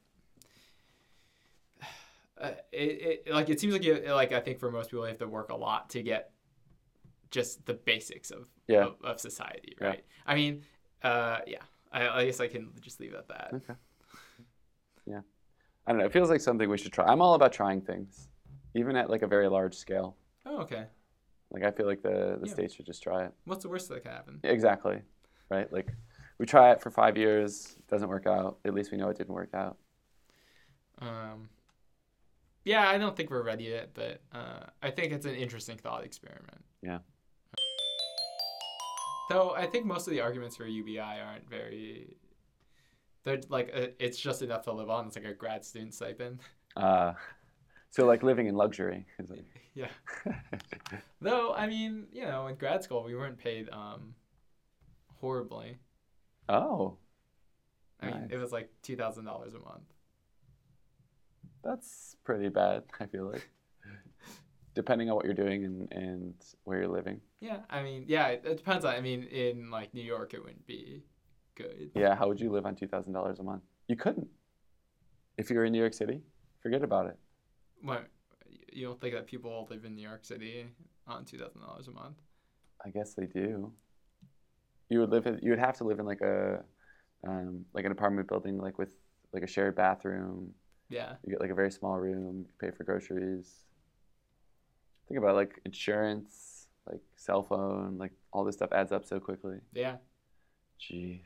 Uh, 2.40 2.52
it, 2.70 3.24
it 3.26 3.32
like 3.32 3.48
it 3.48 3.58
seems 3.58 3.72
like 3.72 3.82
you 3.82 4.00
like 4.10 4.30
I 4.30 4.38
think 4.38 4.60
for 4.60 4.70
most 4.70 4.90
people 4.90 5.04
you 5.04 5.08
have 5.08 5.18
to 5.18 5.26
work 5.26 5.50
a 5.50 5.56
lot 5.56 5.90
to 5.90 6.04
get 6.04 6.30
just 7.30 7.64
the 7.66 7.74
basics 7.74 8.30
of 8.30 8.48
Yeah. 8.66 8.84
of, 8.86 8.96
of 9.02 9.20
society, 9.20 9.76
Yeah. 9.80 9.86
right? 9.88 10.04
I 10.26 10.34
mean, 10.34 10.62
uh, 11.02 11.38
yeah, 11.46 11.62
I, 11.92 12.08
I 12.08 12.24
guess 12.26 12.40
I 12.40 12.48
can 12.48 12.70
just 12.80 13.00
leave 13.00 13.12
it 13.14 13.18
at 13.18 13.28
that. 13.28 13.50
Okay. 13.54 13.74
Yeah. 15.06 15.20
I 15.86 15.92
don't 15.92 15.98
know. 16.00 16.04
It 16.06 16.12
feels 16.12 16.28
like 16.30 16.40
something 16.40 16.68
we 16.68 16.76
should 16.78 16.92
try. 16.92 17.06
I'm 17.06 17.22
all 17.22 17.34
about 17.34 17.52
trying 17.52 17.80
things, 17.80 18.28
even 18.74 18.96
at 18.96 19.08
like 19.10 19.22
a 19.22 19.26
very 19.26 19.48
large 19.48 19.74
scale. 19.74 20.16
Oh, 20.44 20.58
okay. 20.58 20.86
Like 21.50 21.64
I 21.64 21.70
feel 21.70 21.86
like 21.86 22.02
the 22.02 22.36
the 22.40 22.46
Yeah. 22.46 22.52
states 22.52 22.74
should 22.74 22.86
just 22.86 23.02
try 23.02 23.24
it. 23.24 23.32
What's 23.44 23.62
the 23.62 23.70
worst 23.70 23.88
that 23.88 24.02
can 24.02 24.12
happen? 24.12 24.40
Exactly. 24.44 25.00
Right. 25.50 25.72
Like 25.72 25.92
we 26.38 26.44
try 26.46 26.72
it 26.72 26.82
for 26.82 26.90
five 26.90 27.16
years, 27.16 27.76
doesn't 27.88 28.08
work 28.08 28.26
out. 28.26 28.58
At 28.66 28.74
least 28.74 28.90
we 28.92 28.98
know 28.98 29.08
it 29.08 29.16
didn't 29.16 29.34
work 29.34 29.54
out. 29.54 29.76
Um, 31.00 31.48
yeah, 32.64 32.88
I 32.88 32.98
don't 32.98 33.16
think 33.16 33.30
we're 33.30 33.42
ready 33.42 33.64
yet, 33.64 33.90
but 33.94 34.20
uh, 34.32 34.64
I 34.82 34.90
think 34.90 35.12
it's 35.12 35.24
an 35.26 35.34
interesting 35.36 35.78
thought 35.78 36.04
experiment. 36.04 36.62
Yeah. 36.82 36.98
Though 39.28 39.50
I 39.54 39.66
think 39.66 39.84
most 39.86 40.06
of 40.06 40.12
the 40.12 40.20
arguments 40.20 40.56
for 40.56 40.66
UBI 40.66 40.98
aren't 41.00 41.48
very. 41.48 42.16
They're 43.24 43.40
like 43.48 43.70
uh, 43.74 43.86
it's 43.98 44.18
just 44.18 44.42
enough 44.42 44.62
to 44.64 44.72
live 44.72 44.88
on. 44.90 45.06
It's 45.06 45.16
like 45.16 45.24
a 45.26 45.34
grad 45.34 45.64
student 45.64 45.94
stipend. 45.94 46.40
Uh, 46.76 47.12
so 47.90 48.06
like 48.06 48.22
living 48.22 48.46
in 48.46 48.54
luxury. 48.54 49.06
like- 49.28 49.44
Yeah. 49.74 49.88
Though 51.20 51.52
I 51.54 51.66
mean, 51.68 52.06
you 52.12 52.22
know, 52.22 52.46
in 52.48 52.56
grad 52.56 52.82
school 52.82 53.04
we 53.04 53.14
weren't 53.14 53.38
paid 53.38 53.68
um, 53.70 54.14
horribly. 55.20 55.78
oh, 56.48 56.96
I 58.00 58.06
mean, 58.06 58.28
it 58.30 58.36
was 58.38 58.50
like 58.50 58.70
two 58.82 58.96
thousand 58.96 59.24
dollars 59.26 59.54
a 59.54 59.58
month. 59.60 59.84
that's 61.62 62.16
pretty 62.24 62.48
bad. 62.48 62.84
I 62.98 63.06
feel 63.06 63.30
like, 63.30 63.48
depending 64.78 65.10
on 65.10 65.16
what 65.16 65.24
you're 65.24 65.34
doing 65.34 65.64
and 65.64 65.92
and 65.92 66.34
where 66.62 66.78
you're 66.78 66.94
living. 67.00 67.20
Yeah, 67.40 67.58
I 67.68 67.82
mean, 67.82 68.04
yeah, 68.06 68.28
it, 68.28 68.42
it 68.44 68.56
depends 68.58 68.84
on. 68.84 68.94
I 68.94 69.00
mean, 69.00 69.24
in 69.24 69.72
like 69.72 69.92
New 69.92 70.04
York, 70.14 70.34
it 70.34 70.40
wouldn't 70.40 70.66
be 70.68 71.02
good. 71.56 71.90
Yeah. 71.96 72.14
How 72.14 72.28
would 72.28 72.40
you 72.40 72.50
live 72.52 72.64
on 72.64 72.76
two 72.76 72.86
thousand 72.86 73.12
dollars 73.12 73.40
a 73.40 73.42
month? 73.42 73.64
You 73.88 73.96
couldn't. 73.96 74.28
If 75.36 75.50
you 75.50 75.56
were 75.56 75.64
in 75.64 75.72
New 75.72 75.80
York 75.80 75.94
City, 75.94 76.20
forget 76.62 76.82
about 76.84 77.06
it. 77.06 77.16
What? 77.82 78.06
You 78.72 78.86
don't 78.86 79.00
think 79.00 79.14
that 79.14 79.26
people 79.26 79.66
live 79.68 79.84
in 79.84 79.96
New 79.96 80.06
York 80.10 80.24
City 80.24 80.66
on 81.08 81.24
two 81.24 81.38
thousand 81.38 81.60
dollars 81.62 81.88
a 81.88 81.90
month? 81.90 82.18
I 82.86 82.90
guess 82.90 83.14
they 83.14 83.26
do. 83.26 83.72
You 84.90 85.00
would 85.00 85.10
live. 85.10 85.26
In, 85.26 85.40
you 85.42 85.50
would 85.50 85.58
have 85.58 85.76
to 85.78 85.84
live 85.84 85.98
in 85.98 86.06
like 86.06 86.20
a, 86.20 86.62
um, 87.26 87.64
like 87.74 87.84
an 87.84 87.90
apartment 87.90 88.28
building, 88.28 88.58
like 88.58 88.78
with 88.78 88.92
like 89.32 89.42
a 89.42 89.48
shared 89.48 89.74
bathroom. 89.74 90.54
Yeah. 90.88 91.14
You 91.24 91.32
get 91.32 91.40
like 91.40 91.50
a 91.50 91.54
very 91.54 91.72
small 91.72 91.98
room. 91.98 92.46
You 92.46 92.52
pay 92.60 92.70
for 92.74 92.84
groceries. 92.84 93.64
Think 95.08 95.18
about 95.18 95.30
it, 95.30 95.34
like 95.34 95.60
insurance, 95.64 96.68
like 96.88 97.00
cell 97.16 97.42
phone, 97.42 97.96
like 97.98 98.12
all 98.32 98.44
this 98.44 98.56
stuff 98.56 98.72
adds 98.72 98.92
up 98.92 99.04
so 99.04 99.18
quickly. 99.18 99.58
Yeah. 99.72 99.96
Jeez. 100.80 101.20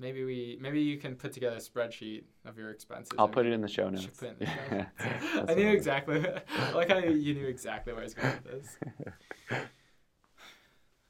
Maybe 0.00 0.24
we 0.24 0.56
maybe 0.60 0.80
you 0.80 0.96
can 0.96 1.16
put 1.16 1.32
together 1.32 1.56
a 1.56 1.60
spreadsheet 1.60 2.22
of 2.44 2.56
your 2.56 2.70
expenses. 2.70 3.12
I'll 3.18 3.28
put 3.28 3.46
it 3.46 3.52
in 3.52 3.60
the 3.60 3.68
show 3.68 3.90
notes. 3.90 4.06
put 4.06 4.28
it 4.28 4.36
in 4.40 4.46
the 4.46 4.46
show 5.02 5.36
notes. 5.36 5.50
I 5.50 5.54
knew 5.54 5.68
exactly. 5.68 6.24
I 6.56 6.72
like 6.72 6.88
how 6.88 6.98
you 6.98 7.34
knew 7.34 7.46
exactly 7.46 7.92
where 7.92 8.02
I 8.02 8.04
was 8.04 8.14
going 8.14 8.34
with 8.44 8.44
this. 8.44 8.78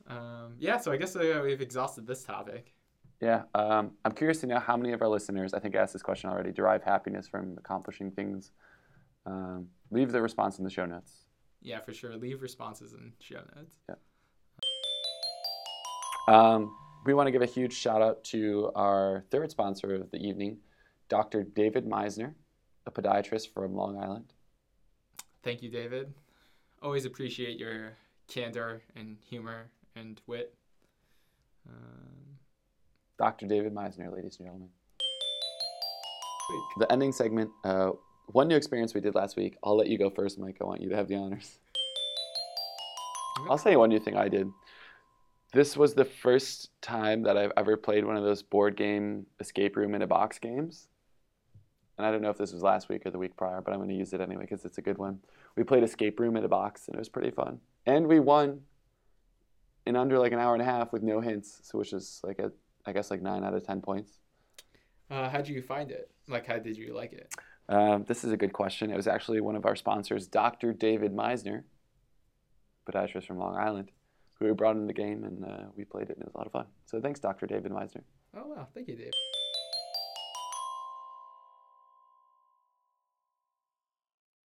Um, 0.09 0.55
yeah, 0.59 0.79
so 0.79 0.91
I 0.91 0.97
guess 0.97 1.15
uh, 1.15 1.41
we've 1.45 1.61
exhausted 1.61 2.07
this 2.07 2.25
topic. 2.25 2.73
Yeah, 3.21 3.43
um, 3.55 3.93
I'm 4.05 4.13
curious 4.13 4.41
to 4.41 4.47
know 4.47 4.59
how 4.59 4.77
many 4.77 4.93
of 4.93 5.03
our 5.03 5.09
listeners, 5.09 5.53
I 5.53 5.59
think 5.59 5.77
I 5.77 5.81
asked 5.81 5.93
this 5.93 6.03
question 6.03 6.31
already, 6.31 6.51
derive 6.53 6.83
happiness 6.83 7.29
from 7.29 7.57
accomplishing 7.59 8.11
things. 8.11 8.53
Um, 9.27 9.67
leave 9.91 10.13
the 10.13 10.23
response 10.23 10.59
in 10.59 10.65
the 10.65 10.71
show 10.71 10.87
notes. 10.87 11.13
Yeah, 11.61 11.81
for 11.81 11.93
sure. 11.93 12.17
Leave 12.17 12.43
responses 12.43 12.93
in 12.93 13.13
show 13.21 13.41
notes. 13.57 13.75
Um, 16.29 16.77
we 17.05 17.15
want 17.15 17.27
to 17.27 17.31
give 17.31 17.43
a 17.43 17.47
huge 17.47 17.73
shout 17.73 18.03
out 18.03 18.23
to 18.25 18.71
our 18.75 19.25
third 19.31 19.51
sponsor 19.51 19.95
of 19.95 20.11
the 20.11 20.19
evening, 20.19 20.59
Dr. 21.09 21.43
David 21.43 21.87
Meisner, 21.87 22.35
a 22.87 22.91
podiatrist 22.91 23.53
from 23.53 23.75
Long 23.75 23.99
Island. 23.99 24.33
Thank 25.43 25.63
you, 25.63 25.71
David. 25.71 26.13
Always 26.83 27.07
appreciate 27.07 27.59
your 27.59 27.97
candor 28.29 28.83
and 28.95 29.17
humor 29.27 29.71
and 29.97 30.21
wit. 30.27 30.55
Um, 31.67 32.37
Dr. 33.19 33.47
David 33.47 33.75
Meisner, 33.75 34.13
ladies 34.13 34.37
and 34.39 34.47
gentlemen. 34.47 34.69
The 36.79 36.91
ending 36.93 37.13
segment, 37.13 37.51
uh, 37.65 37.91
one 38.33 38.49
new 38.49 38.57
experience 38.57 38.95
we 38.95 39.01
did 39.01 39.15
last 39.15 39.37
week. 39.37 39.57
I'll 39.63 39.77
let 39.77 39.89
you 39.89 39.99
go 39.99 40.11
first, 40.11 40.39
Mike. 40.39 40.59
I 40.61 40.65
want 40.65 40.81
you 40.81 40.89
to 40.91 40.97
have 40.97 41.09
the 41.09 41.17
honors. 41.17 41.59
I'll 43.49 43.59
say 43.59 43.77
one 43.77 43.89
new 43.89 44.01
thing 44.01 44.17
I 44.17 44.29
did. 44.29 44.49
This 45.53 45.77
was 45.77 45.95
the 45.95 46.05
first 46.05 46.71
time 46.83 47.23
that 47.23 47.39
I've 47.39 47.53
ever 47.57 47.77
played 47.77 48.05
one 48.05 48.17
of 48.17 48.25
those 48.25 48.43
board 48.43 48.77
game 48.77 49.27
escape 49.41 49.77
room 49.77 49.95
in 49.95 50.03
a 50.03 50.07
box 50.07 50.39
games. 50.39 50.89
And 51.97 52.07
I 52.07 52.13
don't 52.13 52.21
know 52.21 52.31
if 52.31 52.37
this 52.37 52.53
was 52.53 52.63
last 52.63 52.89
week 52.89 53.07
or 53.07 53.11
the 53.11 53.19
week 53.19 53.37
prior, 53.37 53.61
but 53.61 53.73
I'm 53.73 53.79
going 53.79 53.89
to 53.89 53.95
use 53.95 54.13
it 54.13 54.21
anyway 54.21 54.43
because 54.43 54.65
it's 54.65 54.79
a 54.79 54.83
good 54.83 54.99
one. 54.99 55.21
We 55.57 55.65
played 55.65 55.83
escape 55.83 56.21
room 56.21 56.37
in 56.37 56.45
a 56.45 56.49
box 56.49 56.87
and 56.87 56.95
it 56.95 56.99
was 56.99 57.09
pretty 57.09 57.31
fun. 57.31 57.61
And 57.87 58.07
we 58.07 58.21
won 58.21 58.61
in 59.87 59.97
under 59.97 60.19
like 60.19 60.33
an 60.33 60.39
hour 60.39 60.53
and 60.53 60.63
a 60.63 60.67
half 60.67 60.93
with 60.93 61.03
no 61.03 61.21
hints, 61.21 61.61
so 61.63 61.79
which 61.79 61.93
is 61.93 62.21
like 62.23 62.39
a 62.39 62.53
I 62.87 62.93
guess 62.93 63.11
like 63.11 63.21
9 63.21 63.45
out 63.45 63.53
of 63.53 63.67
10 63.67 63.83
points. 63.83 64.19
Uh, 65.11 65.29
how 65.29 65.39
did 65.39 65.49
you 65.49 65.63
find 65.63 65.91
it? 65.91 66.11
Like, 66.27 66.47
how 66.47 66.59
did 66.59 66.77
you 66.77 66.95
like 66.95 67.13
it? 67.13 67.35
Um, 67.69 68.05
this 68.09 68.25
is 68.25 68.33
a 68.33 68.37
good 68.37 68.53
question. 68.53 68.91
It 68.91 68.97
was 68.97 69.07
actually 69.07 69.41
one 69.41 69.57
of 69.57 69.67
our 69.67 69.77
sponsors, 69.77 70.27
Dr. 70.27 70.73
David 70.73 71.15
Meisner, 71.15 71.65
podiatrist 72.91 73.27
from 73.27 73.39
Long 73.39 73.57
Island, 73.57 73.91
who 74.39 74.55
brought 74.55 74.77
in 74.77 74.87
the 74.87 74.93
game 74.95 75.25
and 75.25 75.45
uh, 75.45 75.65
we 75.77 75.85
played 75.85 76.09
it 76.11 76.17
and 76.17 76.23
it 76.23 76.27
was 76.27 76.35
a 76.35 76.39
lot 76.39 76.47
of 76.47 76.53
fun. 76.53 76.67
So 76.87 77.01
thanks, 77.01 77.21
Dr. 77.21 77.47
David 77.47 77.73
Meisner. 77.73 78.03
Oh, 78.37 78.47
wow. 78.47 78.69
Thank 78.75 78.89
you, 78.89 78.97
Dave. 78.97 79.13